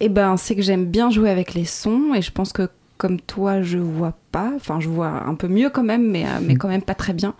Eh 0.00 0.08
ben, 0.08 0.36
c'est 0.38 0.56
que 0.56 0.62
j'aime 0.62 0.86
bien 0.86 1.10
jouer 1.10 1.28
avec 1.30 1.52
les 1.54 1.64
sons 1.66 2.14
et 2.14 2.22
je 2.22 2.30
pense 2.30 2.52
que 2.54 2.68
comme 2.96 3.20
toi, 3.20 3.62
je 3.62 3.78
vois 3.78 4.14
pas. 4.32 4.50
Enfin, 4.56 4.80
je 4.80 4.88
vois 4.88 5.24
un 5.26 5.34
peu 5.34 5.46
mieux 5.46 5.70
quand 5.70 5.84
même, 5.84 6.10
mais, 6.10 6.24
euh, 6.24 6.40
mais 6.42 6.54
Mm. 6.54 6.58
quand 6.58 6.68
même 6.68 6.82
pas 6.82 6.94
très 6.94 7.12
bien. 7.12 7.34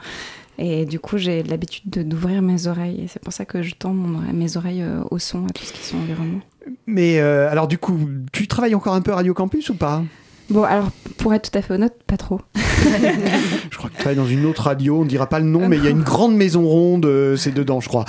Et 0.59 0.85
du 0.87 0.99
coup, 0.99 1.19
j'ai 1.19 1.43
l'habitude 1.45 1.85
de- 1.91 2.03
d'ouvrir 2.03 2.43
mes 2.43 2.67
oreilles. 2.67 3.03
Et 3.05 3.09
c'est 3.09 3.23
pour 3.23 3.33
ça 3.33 3.45
que 3.45 3.63
je 3.63 3.75
tends 3.77 3.95
mon- 3.95 4.21
mes 4.33 4.57
oreilles 4.57 4.83
euh, 4.83 5.01
au 5.11 5.19
son, 5.19 5.45
à 5.47 5.51
tout 5.51 5.65
ce 5.65 5.73
qui 5.73 5.81
est 5.81 5.85
son 5.85 5.99
environnement. 5.99 6.41
Mais 6.87 7.21
euh, 7.21 7.49
alors, 7.51 7.69
du 7.69 7.79
coup, 7.79 7.99
tu 8.33 8.47
travailles 8.49 8.75
encore 8.75 8.95
un 8.95 9.01
peu 9.01 9.13
à 9.13 9.17
Radio 9.17 9.35
Campus 9.35 9.71
ou 9.71 9.75
pas? 9.75 10.03
Bon, 10.51 10.63
alors, 10.65 10.91
pour 11.19 11.33
être 11.35 11.51
tout 11.51 11.59
à 11.59 11.63
fait 11.63 11.75
honnête, 11.75 11.95
pas 12.07 12.17
trop. 12.17 12.41
Je 12.55 13.77
crois 13.77 13.91
que 13.91 13.95
tu 13.95 14.01
travailles 14.01 14.17
dans 14.17 14.27
une 14.27 14.47
autre 14.47 14.63
radio, 14.63 15.01
on 15.01 15.05
ne 15.05 15.09
dira 15.09 15.27
pas 15.29 15.39
le 15.41 15.45
nom, 15.45 15.69
mais 15.69 15.77
il 15.77 15.85
y 15.85 15.87
a 15.87 15.91
une 15.91 16.03
grande 16.03 16.35
maison 16.35 16.67
ronde, 16.67 17.05
euh, 17.07 17.37
c'est 17.37 17.53
dedans, 17.53 17.81
je 17.81 17.89
crois. 17.89 18.05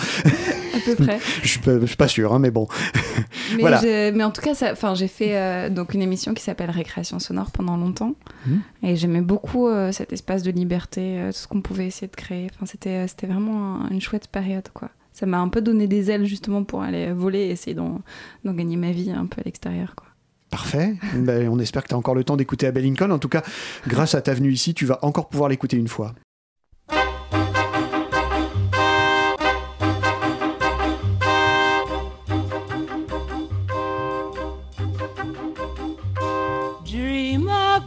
À 0.80 0.96
peu 0.96 0.96
près. 1.04 1.20
je 1.44 1.48
suis 1.48 1.60
pas, 1.60 1.80
je 1.80 1.86
suis 1.86 1.96
pas 1.96 2.08
sûr, 2.08 2.34
hein, 2.34 2.40
mais 2.40 2.52
bon. 2.52 2.68
Mais, 3.56 3.62
voilà. 3.62 3.80
j'ai- 3.82 4.12
mais 4.12 4.24
en 4.24 4.30
tout 4.32 4.42
cas, 4.42 4.54
j'ai 4.94 5.08
fait 5.08 5.36
euh, 5.38 5.70
donc 5.70 5.94
une 5.96 6.02
émission 6.04 6.34
qui 6.36 6.44
s'appelle 6.44 6.70
Récréation 6.70 7.18
sonore 7.20 7.50
pendant 7.52 7.78
longtemps. 7.78 8.14
Mhm. 8.46 8.62
Et 8.84 8.96
j'aimais 8.96 9.22
beaucoup 9.22 9.68
euh, 9.68 9.92
cet 9.92 10.14
espace 10.14 10.44
de 10.44 10.52
liberté, 10.52 11.18
euh, 11.20 11.32
tout 11.32 11.38
ce 11.40 11.48
qu'on 11.48 11.62
pouvait 11.62 11.88
essayer 11.88 12.08
de 12.08 12.16
créer. 12.16 12.48
Enfin, 12.56 12.66
c'était, 12.68 13.06
vraiment 13.28 13.82
un- 13.86 13.90
une 13.90 14.02
chouette 14.02 14.28
période, 14.28 14.68
quoi. 14.74 14.90
Ça 15.14 15.26
m'a 15.26 15.40
un 15.40 15.50
peu 15.50 15.62
donné 15.62 15.88
des 15.88 16.12
ailes 16.12 16.26
justement 16.26 16.64
pour 16.64 16.82
aller 16.84 17.12
voler 17.12 17.40
et 17.40 17.50
essayer 17.50 17.74
d'en, 17.74 18.02
d'en 18.46 18.54
gagner 18.54 18.78
ma 18.78 18.92
vie 18.92 19.12
un 19.12 19.26
peu 19.26 19.42
à 19.42 19.44
l'extérieur, 19.46 19.96
quoi. 19.96 20.08
Parfait. 20.52 20.96
Ben, 21.16 21.48
on 21.50 21.60
espère 21.60 21.84
que 21.84 21.90
tu 21.90 21.94
as 21.96 21.98
encore 21.98 22.16
le 22.16 22.24
temps 22.24 22.38
d'écouter 22.38 22.68
Abel 22.68 22.84
Lincoln. 22.84 23.12
En 23.12 23.20
tout 23.20 23.30
cas, 23.30 23.44
grâce 23.88 24.16
à 24.16 24.22
ta 24.22 24.34
venue 24.34 24.52
ici, 24.52 24.74
tu 24.74 24.86
vas 24.86 24.98
encore 25.04 25.30
pouvoir 25.30 25.50
l'écouter 25.50 25.78
une 25.78 25.88
fois. 25.88 26.14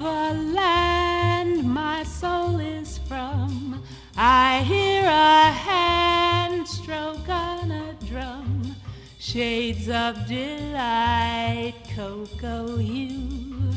A 0.01 0.33
land 0.33 1.65
my 1.65 2.03
soul 2.03 2.59
is 2.59 2.99
from. 3.07 3.83
I 4.17 4.63
hear 4.63 5.03
a 5.05 5.51
hand 5.51 6.67
stroke 6.67 7.29
on 7.29 7.71
a 7.71 7.95
drum. 8.07 8.75
Shades 9.19 9.91
of 9.91 10.27
delight, 10.27 11.75
cocoa 11.95 12.79
hue, 12.79 13.71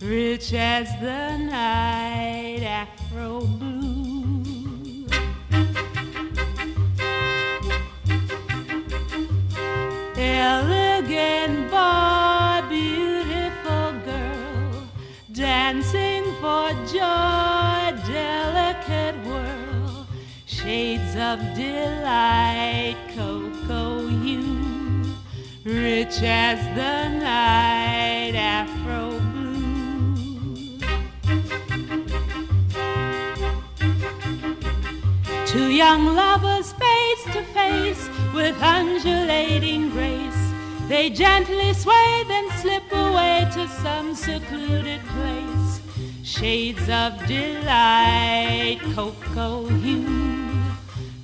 rich 0.00 0.52
as 0.52 0.88
the 1.00 1.38
night, 1.38 2.62
afro 2.62 3.40
blue. 3.40 5.06
Elegant 10.16 10.75
dancing 15.72 16.22
for 16.40 16.70
joy, 16.86 17.90
delicate 18.06 19.16
whirl, 19.26 20.06
shades 20.46 21.16
of 21.16 21.40
delight, 21.56 22.96
cocoa 23.16 24.06
hue, 24.06 25.02
rich 25.64 26.22
as 26.22 26.60
the 26.76 27.08
night, 27.18 28.36
afro 28.36 29.18
blue. 29.32 30.78
Two 35.46 35.70
young 35.70 36.14
lovers 36.14 36.72
face 36.74 37.24
to 37.34 37.42
face 37.58 38.08
with 38.32 38.56
undulating 38.62 39.90
grace. 39.90 40.52
They 40.86 41.10
gently 41.10 41.74
sway, 41.74 42.22
then 42.28 42.48
slip 42.60 42.84
away 42.92 43.50
to 43.54 43.66
some 43.82 44.14
secluded 44.14 45.00
place. 45.06 45.45
Shades 46.26 46.88
of 46.88 47.24
delight, 47.28 48.80
cocoa 48.96 49.68
hue, 49.68 50.04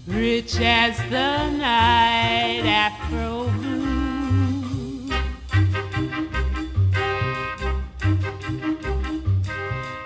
rich 0.07 0.61
as 0.61 0.97
the 1.11 1.51
night, 1.51 2.63
afro 2.65 3.49
blue. 3.51 5.09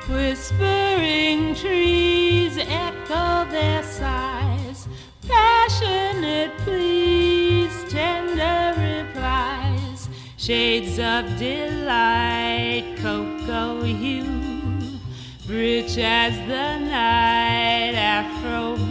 Whispering 0.09 1.55
trees 1.55 2.57
echo 2.57 3.45
their 3.51 3.83
sighs, 3.83 4.89
passionate 5.29 6.57
pleas, 6.65 7.85
tender 7.91 8.73
replies, 8.81 10.09
shades 10.39 10.99
of 10.99 11.39
delight, 11.39 12.97
cocoa 13.03 13.83
hue, 13.83 14.36
rich 15.49 15.97
as 15.99 16.35
the 16.49 16.79
night, 16.79 17.95
afro 17.95 18.86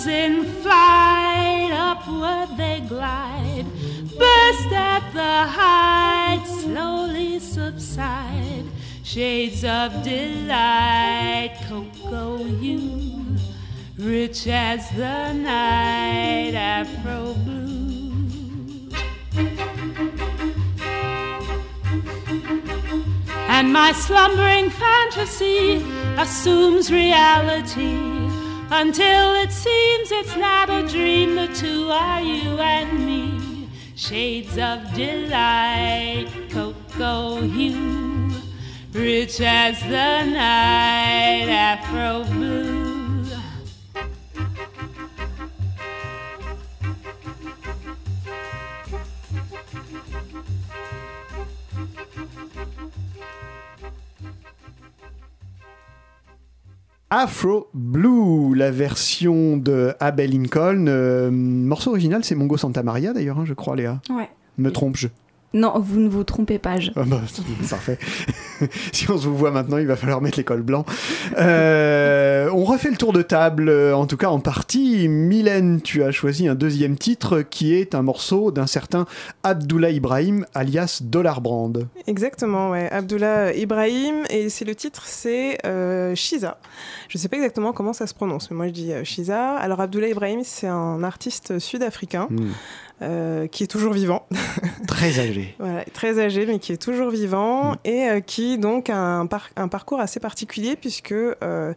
Lovers 0.00 0.14
in 0.14 0.44
flight, 0.62 1.70
upward 1.72 2.56
they 2.56 2.80
glide, 2.88 3.66
burst 4.18 4.72
at 4.72 5.10
the 5.12 5.46
height, 5.46 6.42
slowly 6.46 7.38
subside. 7.38 8.64
Shades 9.02 9.62
of 9.62 10.02
delight, 10.02 11.54
cocoa 11.68 12.38
hue, 12.44 13.36
rich 13.98 14.46
as 14.46 14.88
the 14.90 15.32
night, 15.32 16.54
afro 16.54 17.34
blue. 17.34 18.88
And 23.48 23.72
my 23.72 23.92
slumbering 23.92 24.70
fantasy 24.70 25.84
assumes 26.16 26.90
reality 26.90 28.09
until 28.70 29.34
it 29.34 29.50
seems 29.50 30.12
it's 30.12 30.36
not 30.36 30.70
a 30.70 30.86
dream. 30.86 31.34
The 31.34 31.48
two 31.48 31.90
are 31.90 32.22
you 32.22 32.58
and 32.58 33.04
me. 33.04 33.68
Shades 33.96 34.56
of 34.56 34.94
delight, 34.94 36.28
cocoa 36.50 37.42
hue, 37.42 38.30
rich 38.92 39.40
as 39.40 39.80
the 39.80 40.24
night, 40.24 41.48
afro 41.48 42.24
blue. 42.32 42.69
Afro 57.12 57.66
Blue, 57.74 58.54
la 58.54 58.70
version 58.70 59.56
de 59.56 59.94
Abel 59.98 60.30
Lincoln. 60.30 60.86
Euh, 60.86 61.28
morceau 61.32 61.90
original, 61.90 62.22
c'est 62.22 62.36
Mongo 62.36 62.56
Santa 62.56 62.84
Maria 62.84 63.12
d'ailleurs, 63.12 63.40
hein, 63.40 63.44
je 63.44 63.52
crois, 63.52 63.74
Léa. 63.74 64.00
Ouais. 64.10 64.28
Me 64.58 64.70
trompe-je? 64.70 65.08
Non, 65.52 65.74
vous 65.80 65.98
ne 65.98 66.08
vous 66.08 66.22
trompez 66.22 66.58
pas. 66.58 66.78
Je... 66.78 66.90
Ah 66.94 67.02
bah, 67.04 67.20
parfait. 67.70 67.98
si 68.92 69.10
on 69.10 69.18
se 69.18 69.26
vous 69.26 69.36
voit 69.36 69.50
maintenant, 69.50 69.78
il 69.78 69.86
va 69.86 69.96
falloir 69.96 70.20
mettre 70.20 70.38
l'école 70.38 70.62
blanc. 70.62 70.84
Euh, 71.38 72.48
on 72.52 72.64
refait 72.64 72.90
le 72.90 72.96
tour 72.96 73.12
de 73.12 73.22
table, 73.22 73.68
euh, 73.68 73.94
en 73.94 74.06
tout 74.06 74.16
cas 74.16 74.28
en 74.28 74.38
partie. 74.38 75.08
Mylène, 75.08 75.80
tu 75.80 76.04
as 76.04 76.12
choisi 76.12 76.46
un 76.46 76.54
deuxième 76.54 76.96
titre 76.96 77.42
qui 77.42 77.74
est 77.74 77.94
un 77.94 78.02
morceau 78.02 78.52
d'un 78.52 78.66
certain 78.66 79.06
Abdullah 79.42 79.90
Ibrahim, 79.90 80.46
alias 80.54 81.00
Dollar 81.02 81.40
Brand. 81.40 81.88
Exactement, 82.06 82.70
ouais. 82.70 82.88
Abdullah 82.90 83.52
Ibrahim, 83.54 84.24
et 84.30 84.48
c'est 84.50 84.64
le 84.64 84.74
titre, 84.74 85.02
c'est 85.06 85.58
euh, 85.66 86.14
Shiza. 86.14 86.58
Je 87.08 87.18
ne 87.18 87.20
sais 87.20 87.28
pas 87.28 87.36
exactement 87.36 87.72
comment 87.72 87.92
ça 87.92 88.06
se 88.06 88.14
prononce, 88.14 88.50
mais 88.50 88.56
moi 88.56 88.66
je 88.68 88.72
dis 88.72 88.92
euh, 88.92 89.02
Shiza. 89.02 89.56
Alors 89.56 89.80
Abdullah 89.80 90.08
Ibrahim, 90.08 90.42
c'est 90.44 90.68
un 90.68 91.02
artiste 91.02 91.58
sud-africain. 91.58 92.28
Hmm. 92.30 92.50
Euh, 93.02 93.46
qui 93.46 93.64
est 93.64 93.66
toujours 93.66 93.92
vivant. 93.92 94.26
Très 94.86 95.18
âgé. 95.20 95.54
Voilà, 95.58 95.84
très 95.94 96.18
âgé, 96.20 96.44
mais 96.46 96.58
qui 96.58 96.72
est 96.72 96.76
toujours 96.82 97.10
vivant 97.10 97.76
et 97.84 98.08
euh, 98.08 98.20
qui 98.20 98.58
donc 98.58 98.90
a 98.90 98.96
un, 98.98 99.26
par- 99.26 99.48
un 99.56 99.68
parcours 99.68 100.00
assez 100.00 100.20
particulier 100.20 100.76
puisque 100.76 101.12
euh, 101.12 101.72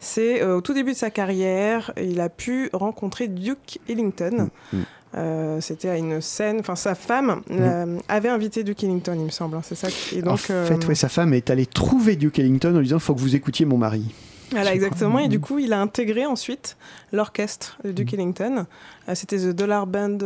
c'est 0.00 0.42
au 0.44 0.60
tout 0.60 0.74
début 0.74 0.92
de 0.92 0.96
sa 0.96 1.10
carrière, 1.10 1.92
il 2.00 2.20
a 2.20 2.28
pu 2.28 2.68
rencontrer 2.72 3.28
Duke 3.28 3.78
Ellington. 3.88 4.50
Mm. 4.72 4.78
Euh, 5.16 5.60
C'était 5.62 5.88
à 5.88 5.96
une 5.96 6.20
scène, 6.20 6.58
enfin 6.60 6.76
sa 6.76 6.94
femme 6.94 7.40
euh, 7.50 7.98
avait 8.08 8.28
invité 8.28 8.64
Duke 8.64 8.84
Ellington, 8.84 9.14
il 9.18 9.24
me 9.26 9.30
semble. 9.30 9.56
hein, 9.56 9.62
c'est 9.64 9.76
ça. 9.76 9.88
Et 10.14 10.20
donc, 10.20 10.32
en 10.34 10.36
fait, 10.36 10.52
euh, 10.52 10.86
ouais, 10.88 10.94
sa 10.94 11.08
femme 11.08 11.32
est 11.32 11.48
allée 11.48 11.64
trouver 11.64 12.16
Duke 12.16 12.38
Ellington 12.38 12.74
en 12.74 12.78
lui 12.78 12.84
disant 12.88 12.98
faut 12.98 13.14
que 13.14 13.20
vous 13.20 13.34
écoutiez 13.36 13.64
mon 13.64 13.78
mari. 13.78 14.12
Voilà, 14.50 14.74
exactement. 14.74 15.18
Et 15.20 15.28
du 15.28 15.40
coup, 15.40 15.58
il 15.58 15.72
a 15.72 15.80
intégré 15.80 16.26
ensuite 16.26 16.76
l'orchestre 17.12 17.78
de 17.84 17.90
Duke 17.92 18.12
Ellington. 18.14 18.66
C'était 19.14 19.38
The 19.38 19.48
Dollar 19.48 19.86
Band, 19.88 20.18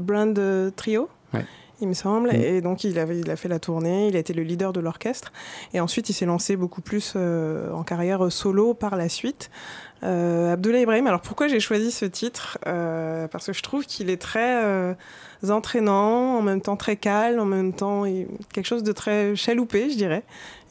Brand 0.00 0.38
euh, 0.38 0.70
Trio. 0.70 1.08
Ouais. 1.32 1.44
Il 1.80 1.88
me 1.88 1.94
semble. 1.94 2.28
Mm. 2.28 2.42
Et 2.42 2.60
donc, 2.60 2.84
il, 2.84 2.98
avait, 2.98 3.18
il 3.18 3.30
a 3.30 3.36
fait 3.36 3.48
la 3.48 3.58
tournée, 3.58 4.08
il 4.08 4.16
a 4.16 4.18
été 4.18 4.32
le 4.32 4.42
leader 4.42 4.72
de 4.72 4.80
l'orchestre. 4.80 5.32
Et 5.72 5.80
ensuite, 5.80 6.08
il 6.10 6.12
s'est 6.12 6.26
lancé 6.26 6.56
beaucoup 6.56 6.82
plus 6.82 7.14
euh, 7.16 7.72
en 7.72 7.82
carrière 7.82 8.30
solo 8.30 8.74
par 8.74 8.96
la 8.96 9.08
suite. 9.08 9.50
Euh, 10.02 10.52
Abdullah 10.54 10.80
Ibrahim, 10.80 11.06
alors 11.06 11.20
pourquoi 11.20 11.46
j'ai 11.48 11.60
choisi 11.60 11.90
ce 11.90 12.04
titre 12.06 12.58
Euh, 12.66 13.28
Parce 13.28 13.46
que 13.46 13.52
je 13.52 13.62
trouve 13.62 13.84
qu'il 13.84 14.08
est 14.10 14.20
très 14.20 14.64
euh, 14.64 14.94
entraînant, 15.48 16.36
en 16.38 16.42
même 16.42 16.60
temps 16.62 16.76
très 16.76 16.96
calme, 16.96 17.38
en 17.40 17.44
même 17.44 17.72
temps 17.72 18.04
quelque 18.52 18.66
chose 18.66 18.82
de 18.82 18.92
très 18.92 19.36
chaloupé, 19.36 19.90
je 19.90 19.96
dirais. 19.96 20.22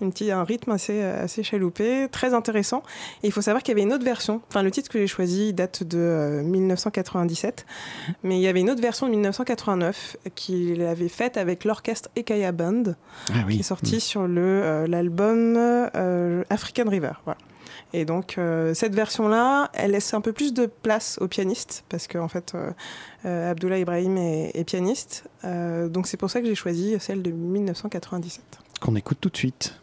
Une 0.01 0.11
petite, 0.11 0.29
un 0.31 0.43
rythme 0.45 0.71
assez, 0.71 1.01
assez 1.03 1.43
chaloupé, 1.43 2.07
très 2.09 2.33
intéressant. 2.33 2.83
Et 3.21 3.27
il 3.27 3.31
faut 3.33 3.41
savoir 3.41 3.61
qu'il 3.61 3.73
y 3.73 3.75
avait 3.75 3.81
une 3.81 3.91
autre 3.93 4.05
version. 4.05 4.41
Enfin, 4.47 4.63
le 4.63 4.71
titre 4.71 4.89
que 4.89 4.97
j'ai 4.97 5.07
choisi 5.07 5.51
date 5.53 5.83
de 5.83 5.97
euh, 5.99 6.41
1997, 6.41 7.65
mais 8.23 8.37
il 8.37 8.41
y 8.41 8.47
avait 8.47 8.61
une 8.61 8.69
autre 8.69 8.81
version 8.81 9.07
de 9.07 9.11
1989 9.11 10.17
qu'il 10.35 10.81
avait 10.83 11.09
faite 11.09 11.35
avec 11.37 11.65
l'orchestre 11.65 12.09
Ekaya 12.15 12.51
Band, 12.53 12.83
Ah 13.29 13.43
oui. 13.45 13.55
qui 13.55 13.59
est 13.59 13.63
sorti 13.63 13.99
sur 13.99 14.25
le, 14.25 14.41
euh, 14.41 14.87
l'album 14.87 15.55
euh, 15.57 16.43
African 16.49 16.89
River. 16.89 17.11
Voilà. 17.25 17.37
Et 17.93 18.05
donc 18.05 18.37
euh, 18.37 18.73
cette 18.73 18.93
version-là, 18.93 19.71
elle 19.73 19.91
laisse 19.91 20.13
un 20.13 20.21
peu 20.21 20.31
plus 20.31 20.53
de 20.53 20.67
place 20.67 21.17
au 21.21 21.27
pianiste 21.27 21.83
parce 21.89 22.07
qu'en 22.07 22.27
fait 22.27 22.53
euh, 22.53 22.71
euh, 23.25 23.51
Abdullah 23.51 23.79
Ibrahim 23.79 24.17
est, 24.17 24.51
est 24.53 24.63
pianiste. 24.63 25.25
Donc 25.43 26.07
c'est 26.07 26.17
pour 26.17 26.29
ça 26.29 26.41
que 26.41 26.47
j'ai 26.47 26.55
choisi 26.55 26.95
celle 26.99 27.21
de 27.21 27.31
1997. 27.31 28.43
Qu'on 28.79 28.95
écoute 28.95 29.17
tout 29.19 29.29
de 29.29 29.37
suite. 29.37 29.75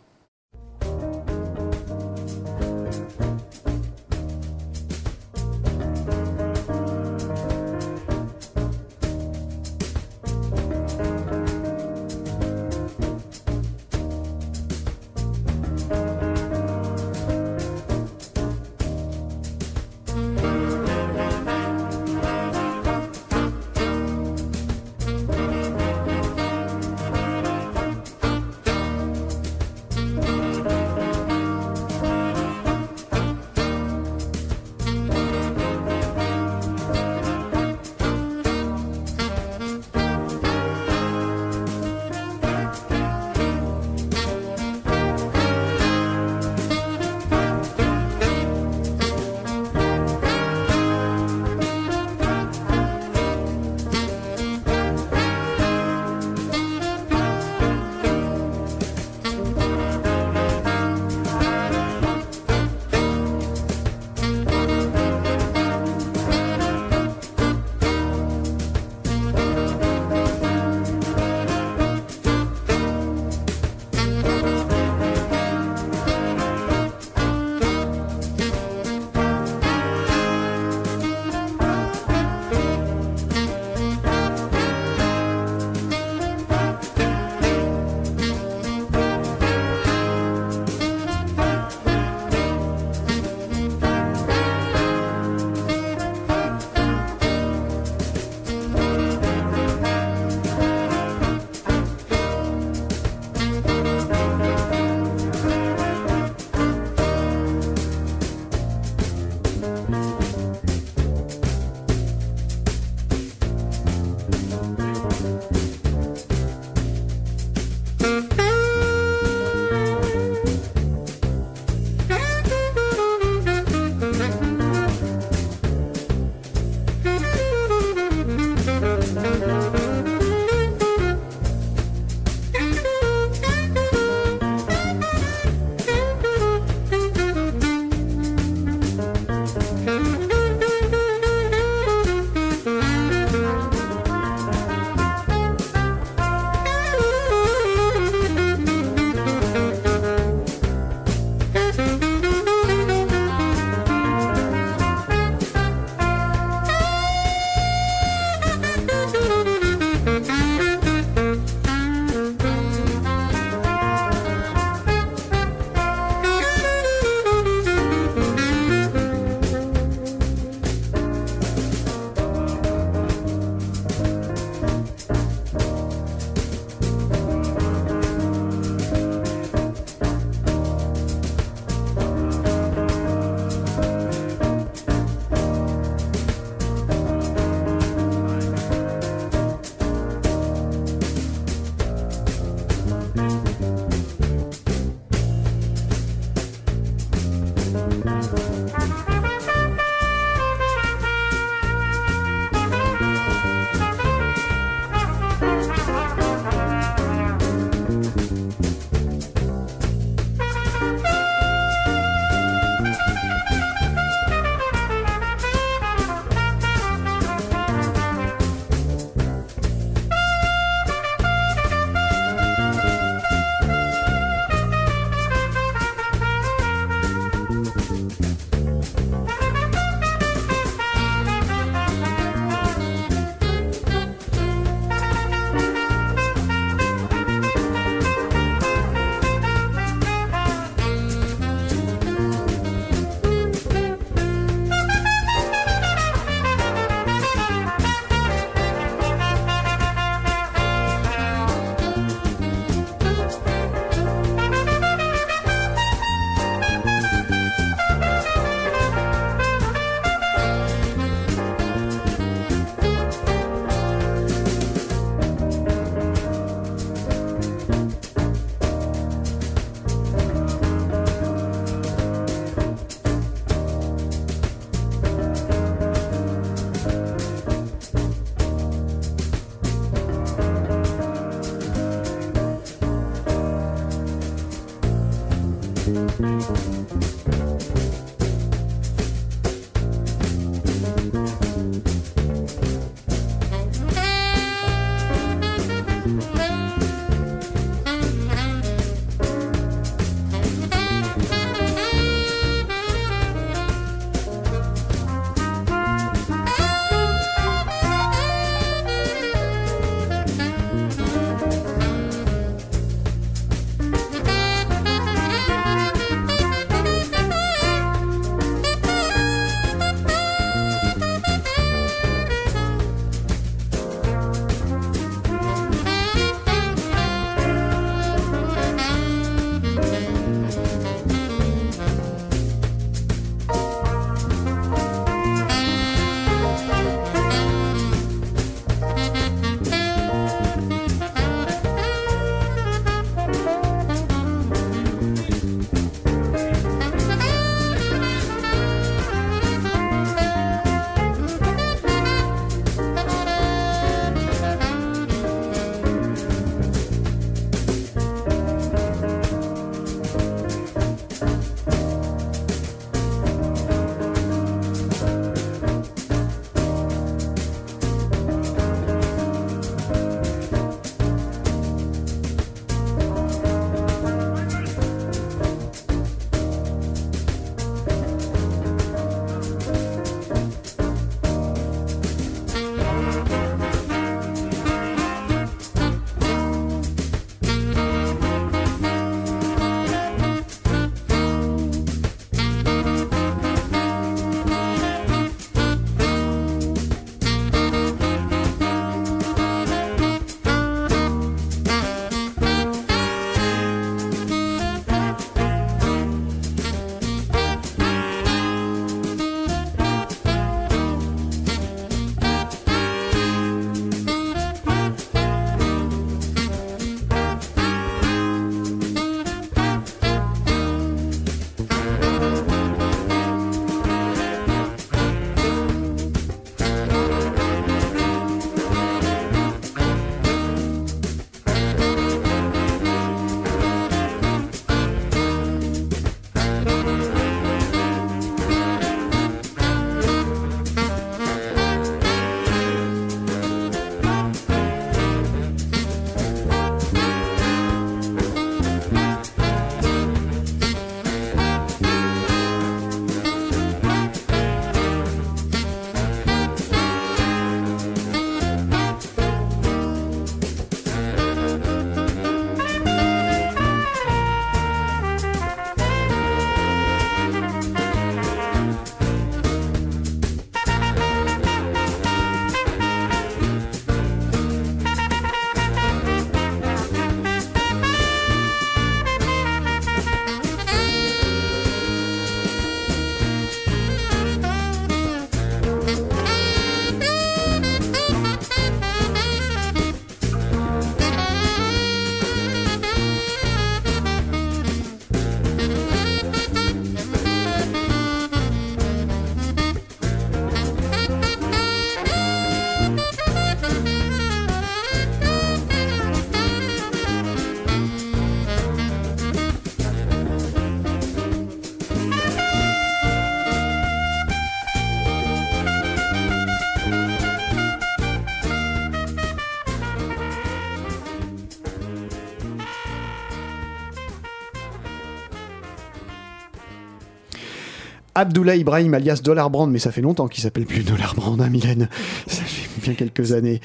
Abdullah 528.16 528.56
Ibrahim 528.56 528.94
alias 528.94 529.20
Dollar 529.22 529.50
Brand, 529.50 529.70
mais 529.70 529.78
ça 529.78 529.92
fait 529.92 530.00
longtemps 530.00 530.26
qu'il 530.26 530.42
s'appelle 530.42 530.64
plus 530.64 530.82
Dollar 530.82 531.14
Brand, 531.14 531.38
hein, 531.38 531.50
Mylène. 531.50 531.90
Ça 532.26 532.42
fait 532.42 532.80
bien 532.82 532.94
quelques 532.94 533.32
années. 533.32 533.60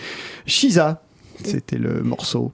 Shiza, 0.46 1.02
c'était 1.42 1.78
le 1.78 2.04
morceau. 2.04 2.52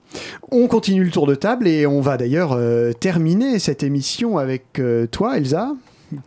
On 0.52 0.68
continue 0.68 1.04
le 1.04 1.10
tour 1.10 1.26
de 1.26 1.34
table 1.34 1.68
et 1.68 1.88
on 1.88 2.00
va 2.00 2.18
d'ailleurs 2.18 2.52
euh, 2.54 2.94
terminer 2.94 3.58
cette 3.58 3.82
émission 3.82 4.38
avec 4.38 4.78
euh, 4.78 5.08
toi, 5.08 5.38
Elsa 5.38 5.74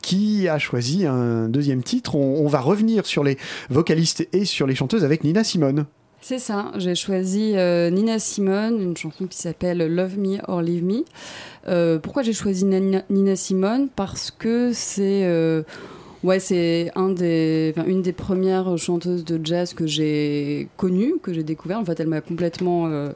qui 0.03 0.47
a 0.47 0.59
choisi 0.59 1.07
un 1.07 1.49
deuxième 1.49 1.83
titre. 1.83 2.17
On 2.17 2.47
va 2.49 2.61
revenir 2.61 3.07
sur 3.07 3.25
les 3.25 3.39
vocalistes 3.71 4.29
et 4.33 4.45
sur 4.45 4.67
les 4.67 4.75
chanteuses 4.75 5.05
avec 5.05 5.25
Nina 5.25 5.43
Simone. 5.43 5.87
C'est 6.23 6.39
ça, 6.39 6.71
j'ai 6.77 6.95
choisi 6.95 7.55
euh, 7.57 7.89
Nina 7.89 8.19
Simone, 8.19 8.81
une 8.81 8.97
chanson 8.97 9.27
qui 9.27 9.39
s'appelle 9.39 9.79
Love 9.79 10.19
Me 10.19 10.39
or 10.49 10.61
Leave 10.61 10.85
Me. 10.85 11.05
Euh, 11.67 11.99
pourquoi 11.99 12.23
j'ai 12.23 12.35
choisi 12.35 12.67
Nina, 12.67 13.37
Simone? 13.37 13.89
Parce 13.89 14.31
que 14.31 14.71
c'est 14.75 15.25
euh, 15.25 15.63
ouais, 16.23 16.39
une 16.95 17.15
des 17.15 18.13
premières 18.15 18.77
chanteuses 18.77 19.25
de 19.25 19.41
jazz 19.43 19.73
que 19.73 19.87
j'ai 19.87 20.69
connue, 20.77 21.15
que 21.23 21.33
j'ai 21.33 21.43
découvert. 21.43 21.79
En 21.79 21.87
fait, 21.87 21.99
elle 21.99 22.09
m'a 22.09 22.21
complètement, 22.21 23.09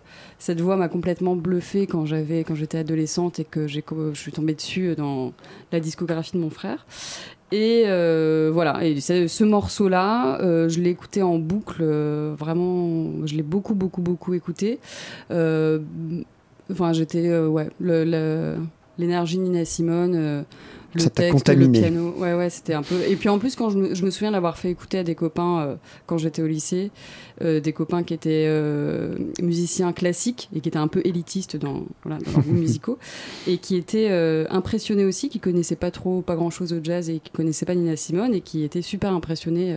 cette 0.45 0.61
voix 0.61 0.77
m'a 0.77 0.89
complètement 0.89 1.37
bluffée 1.37 1.87
quand 1.87 2.05
j'avais, 2.05 2.45
quand 2.45 2.55
j'étais 2.55 2.77
adolescente 2.79 3.41
et 3.41 3.45
que 3.45 3.67
j'ai, 3.67 3.83
je 4.13 4.19
suis 4.21 4.31
tombée 4.31 4.55
dessus 4.55 4.95
dans 4.95 5.33
la 5.73 5.81
discographie 5.81 6.33
de 6.33 6.39
mon 6.39 6.51
frère. 6.51 6.87
Et 7.51 7.85
euh, 7.87 8.51
voilà, 8.53 8.85
et 8.85 9.01
ce 9.01 9.45
morceau-là, 9.45 10.41
euh, 10.43 10.69
je 10.69 10.81
l'ai 10.81 10.91
écouté 10.91 11.23
en 11.23 11.39
boucle, 11.39 11.81
euh, 11.81 12.35
vraiment, 12.39 13.25
je 13.27 13.37
l'ai 13.37 13.43
beaucoup, 13.43 13.75
beaucoup, 13.75 14.03
beaucoup 14.03 14.35
écouté. 14.35 14.81
Euh, 15.31 15.79
Enfin, 16.73 16.95
j'étais, 16.95 17.29
euh, 17.29 17.47
ouais, 17.47 17.69
l'énergie 18.99 19.39
Nina 19.39 19.67
Simone, 19.67 20.15
euh, 20.17 20.43
le 20.95 21.01
Ça 21.01 21.11
texte, 21.11 21.33
contaminé. 21.33 21.79
le 21.81 21.87
piano, 21.89 22.15
ouais, 22.17 22.33
ouais, 22.35 22.49
c'était 22.49 22.73
un 22.73 22.83
peu. 22.83 22.95
Et 23.07 23.17
puis 23.17 23.29
en 23.29 23.39
plus, 23.39 23.55
quand 23.55 23.69
je 23.69 23.79
me, 23.79 23.95
je 23.95 24.03
me 24.03 24.11
souviens 24.11 24.31
l'avoir 24.31 24.57
fait 24.57 24.71
écouter 24.71 24.99
à 24.99 25.05
des 25.05 25.15
copains 25.15 25.61
euh, 25.61 25.75
quand 26.07 26.17
j'étais 26.17 26.41
au 26.41 26.47
lycée, 26.47 26.91
euh, 27.43 27.59
des 27.59 27.73
copains 27.73 28.05
qui 28.05 28.15
étaient 28.15 28.47
euh, 28.47 29.17
musiciens 29.43 29.93
classiques 29.93 30.49
et 30.55 30.61
qui 30.61 30.69
étaient 30.69 30.79
un 30.79 30.87
peu 30.87 31.03
élitistes 31.05 31.57
dans, 31.57 31.83
voilà, 32.05 32.23
dans 32.23 32.31
leurs 32.31 32.43
goûts 32.43 32.53
musicaux 32.53 32.97
et 33.49 33.59
qui 33.59 33.75
étaient 33.75 34.07
euh, 34.11 34.47
impressionnés 34.51 35.05
aussi, 35.05 35.29
qui 35.29 35.41
connaissaient 35.41 35.75
pas 35.75 35.91
trop, 35.91 36.21
pas 36.21 36.37
grand 36.37 36.51
chose 36.51 36.73
au 36.73 36.79
jazz 36.81 37.11
et 37.11 37.19
qui 37.19 37.33
connaissaient 37.33 37.67
pas 37.67 37.75
Nina 37.75 37.97
Simone 37.97 38.35
et 38.35 38.41
qui 38.41 38.63
étaient 38.63 38.83
super 38.83 39.13
impressionnés. 39.13 39.73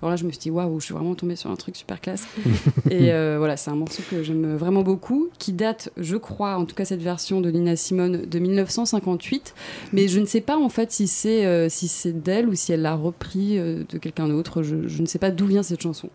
Alors 0.00 0.10
là, 0.10 0.16
je 0.16 0.24
me 0.24 0.30
suis 0.30 0.38
dit, 0.38 0.50
waouh, 0.50 0.78
je 0.78 0.84
suis 0.84 0.94
vraiment 0.94 1.16
tombée 1.16 1.34
sur 1.34 1.50
un 1.50 1.56
truc 1.56 1.74
super 1.74 2.00
classe. 2.00 2.28
et 2.90 3.10
voilà, 3.38 3.56
c'est 3.56 3.72
un 3.72 3.76
morceau 3.76 4.04
que 4.08 4.22
j'aime 4.22 4.54
vraiment 4.54 4.82
beaucoup, 4.82 5.30
qui 5.40 5.52
date, 5.52 5.90
je 5.96 6.16
crois, 6.16 6.56
en 6.58 6.64
tout 6.64 6.76
cas 6.76 6.84
cette 6.84 7.02
version 7.02 7.40
de 7.40 7.50
Nina 7.50 7.74
Simone 7.74 8.24
de 8.24 8.38
1958, 8.38 9.54
mais 9.92 10.06
je 10.06 10.20
ne 10.20 10.26
sais 10.26 10.40
pas 10.40 10.56
en 10.56 10.68
fait 10.68 10.92
si 10.92 11.08
c'est 11.08 11.68
si 11.70 11.88
c'est 11.88 12.12
d'elle 12.12 12.48
ou 12.48 12.54
si 12.54 12.72
elle 12.72 12.82
l'a 12.82 12.94
repris 12.94 13.58
de 13.58 13.98
quelqu'un 13.98 14.28
d'autre. 14.28 14.62
Je, 14.62 14.86
je 14.86 15.02
ne 15.02 15.06
sais 15.06 15.18
pas 15.18 15.32
d'où 15.32 15.46
vient 15.46 15.64
cette 15.64 15.82
chanson, 15.82 16.08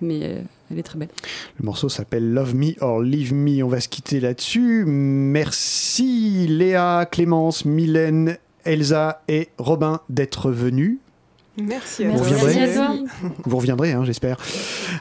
mais 0.00 0.38
elle 0.70 0.78
est 0.78 0.82
très 0.82 0.98
belle. 0.98 1.08
Le 1.58 1.64
morceau 1.64 1.88
s'appelle 1.88 2.32
Love 2.32 2.54
Me 2.54 2.72
or 2.80 3.00
Leave 3.00 3.34
Me. 3.34 3.62
On 3.62 3.68
va 3.68 3.80
se 3.80 3.88
quitter 3.88 4.20
là-dessus. 4.20 4.84
Merci 4.86 6.46
Léa, 6.48 7.06
Clémence, 7.10 7.64
Mylène, 7.64 8.36
Elsa 8.64 9.22
et 9.28 9.48
Robin 9.58 10.00
d'être 10.08 10.50
venus. 10.50 10.98
Merci 11.60 12.04
Vous 12.04 12.12
à 12.12 12.16
toi. 12.18 12.26
reviendrez 12.26 13.04
Vous 13.44 13.56
reviendrez, 13.56 13.92
hein, 13.92 14.04
j'espère. 14.04 14.36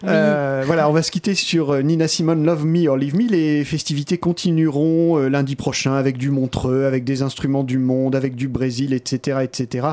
Euh, 0.04 0.64
voilà, 0.66 0.90
on 0.90 0.94
va 0.94 1.04
se 1.04 1.12
quitter 1.12 1.36
sur 1.36 1.72
euh, 1.72 1.82
Nina 1.82 2.08
Simone, 2.08 2.44
Love 2.44 2.66
Me 2.66 2.88
or 2.88 2.98
Leave 2.98 3.16
Me. 3.16 3.28
Les 3.28 3.64
festivités 3.64 4.18
continueront 4.18 5.20
euh, 5.20 5.30
lundi 5.30 5.56
prochain 5.56 5.94
avec 5.94 6.18
du 6.18 6.32
Montreux, 6.32 6.86
avec 6.86 7.04
des 7.04 7.22
instruments 7.22 7.64
du 7.64 7.78
monde, 7.78 8.16
avec 8.16 8.36
du 8.36 8.48
Brésil, 8.48 8.94
etc., 8.94 9.40
etc. 9.44 9.90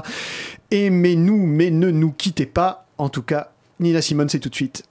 Aimez-nous, 0.71 1.45
mais 1.47 1.71
ne 1.71 1.91
nous 1.91 2.13
quittez 2.13 2.47
pas. 2.47 2.87
En 2.97 3.09
tout 3.11 3.23
cas, 3.23 3.51
Nina 3.81 4.01
Simone, 4.01 4.29
c'est 4.29 4.41
tout 4.41 4.49
de 4.49 4.55
suite. 4.55 4.85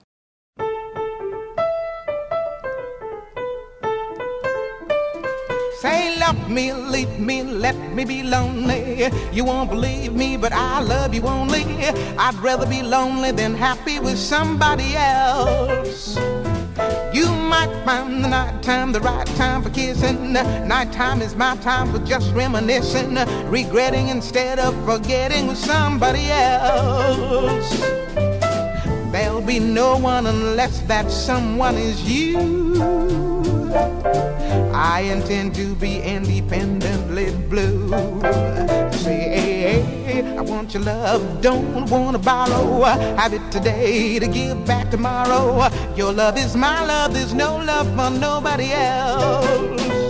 Love 6.26 6.49
me, 6.49 6.71
leave 6.71 7.19
me, 7.19 7.43
let 7.43 7.76
me 7.93 8.05
be 8.05 8.24
lonely. 8.24 9.09
You 9.34 9.43
won't 9.43 9.69
believe 9.69 10.13
me, 10.13 10.38
but 10.38 10.53
I 10.53 10.80
love 10.80 11.13
you 11.13 11.24
only. 11.24 11.65
I'd 12.17 12.36
rather 12.36 12.65
be 12.65 12.82
lonely 12.82 13.32
than 13.32 13.53
happy 13.53 13.99
with 13.99 14.17
somebody 14.17 14.95
else. 14.95 16.15
You 17.13 17.28
might 17.53 17.74
find 17.84 18.24
the 18.24 18.30
night 18.30 18.63
time 18.63 18.93
the 18.93 19.01
right 19.01 19.28
time 19.36 19.63
for 19.63 19.69
kissing. 19.69 20.32
Nighttime 20.34 21.21
is 21.21 21.36
my 21.36 21.57
time 21.57 21.91
for 21.91 21.99
just 22.05 22.34
reminiscing, 22.34 23.15
regretting 23.49 24.07
instead 24.07 24.59
of 24.59 24.74
forgetting 24.86 25.47
with 25.47 25.57
somebody 25.57 26.32
else. 26.32 27.69
There'll 29.11 29.41
be 29.41 29.59
no 29.59 29.97
one 29.97 30.26
unless 30.26 30.80
that 30.91 31.11
someone 31.11 31.76
is 31.76 32.01
you. 32.09 33.42
I 34.74 35.01
intend 35.11 35.55
to 35.55 35.76
be 35.76 36.01
independently 36.01 37.32
blue. 37.49 37.89
Say, 38.91 39.84
I 40.38 40.41
want 40.41 40.74
your 40.74 40.84
love, 40.84 41.41
don't 41.41 41.89
wanna 41.89 42.19
borrow. 42.19 42.84
Have 43.17 43.34
it 43.34 43.51
today 43.51 44.19
to 44.19 44.28
give 44.28 44.65
back 44.65 44.91
tomorrow. 44.91 45.69
Your 45.95 46.13
love 46.13 46.38
is 46.38 46.55
my 46.55 46.86
love, 46.86 47.13
there's 47.13 47.34
no 47.34 47.57
love 47.57 47.88
for 47.95 48.09
nobody 48.19 48.71
else. 48.71 50.03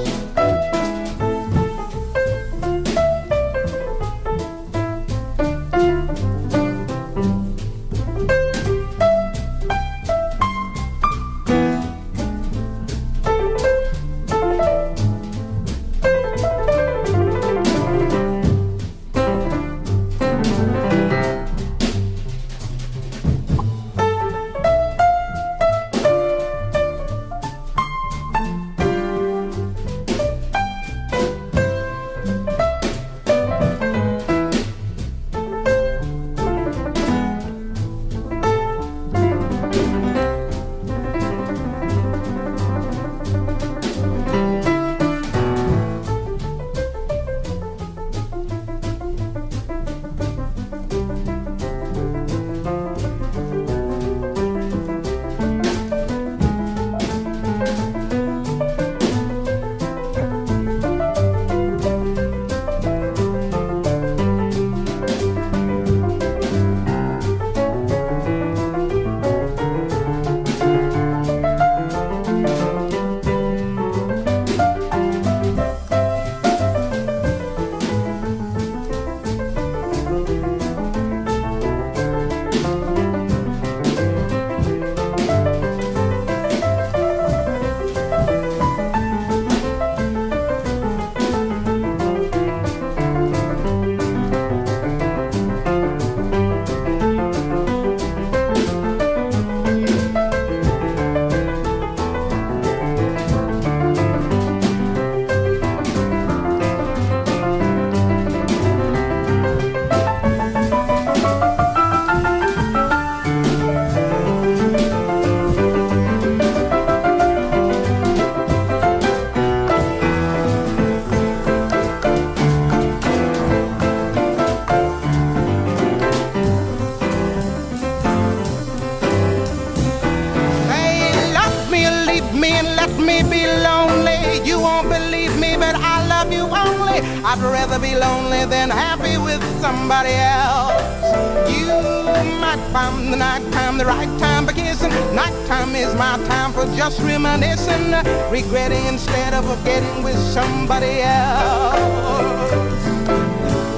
My 146.04 146.18
time 146.26 146.52
for 146.52 146.66
just 146.76 147.00
reminiscing, 147.00 147.92
regretting 148.30 148.86
instead 148.88 149.34
of 149.34 149.44
forgetting 149.52 150.04
with 150.04 150.18
somebody 150.18 151.00
else. 151.00 152.52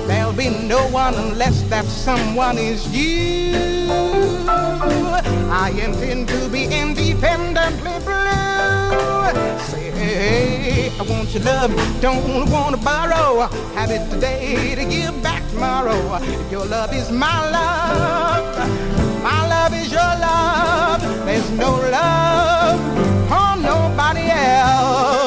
There'll 0.07 0.33
be 0.33 0.49
no 0.49 0.81
one 0.89 1.13
unless 1.13 1.61
that 1.69 1.85
someone 1.85 2.57
is 2.57 2.81
you. 2.87 3.53
I 5.63 5.69
intend 5.85 6.27
to 6.29 6.49
be 6.49 6.63
independently 6.65 7.95
blue. 8.07 9.59
Say, 9.69 9.91
hey, 9.91 10.91
I 10.99 11.03
want 11.07 11.29
your 11.31 11.43
love, 11.43 11.71
don't 12.01 12.49
want 12.49 12.75
to 12.75 12.81
borrow. 12.83 13.47
Have 13.75 13.91
it 13.91 14.03
today 14.09 14.73
to 14.73 14.83
give 14.85 15.13
back 15.21 15.47
tomorrow. 15.51 15.99
Your 16.49 16.65
love 16.65 16.91
is 16.91 17.11
my 17.11 17.37
love, 17.51 18.94
your 19.95 20.15
love. 20.27 21.01
There's 21.25 21.49
no 21.51 21.71
love 21.97 22.79
for 23.29 23.61
nobody 23.61 24.29
else. 24.29 25.24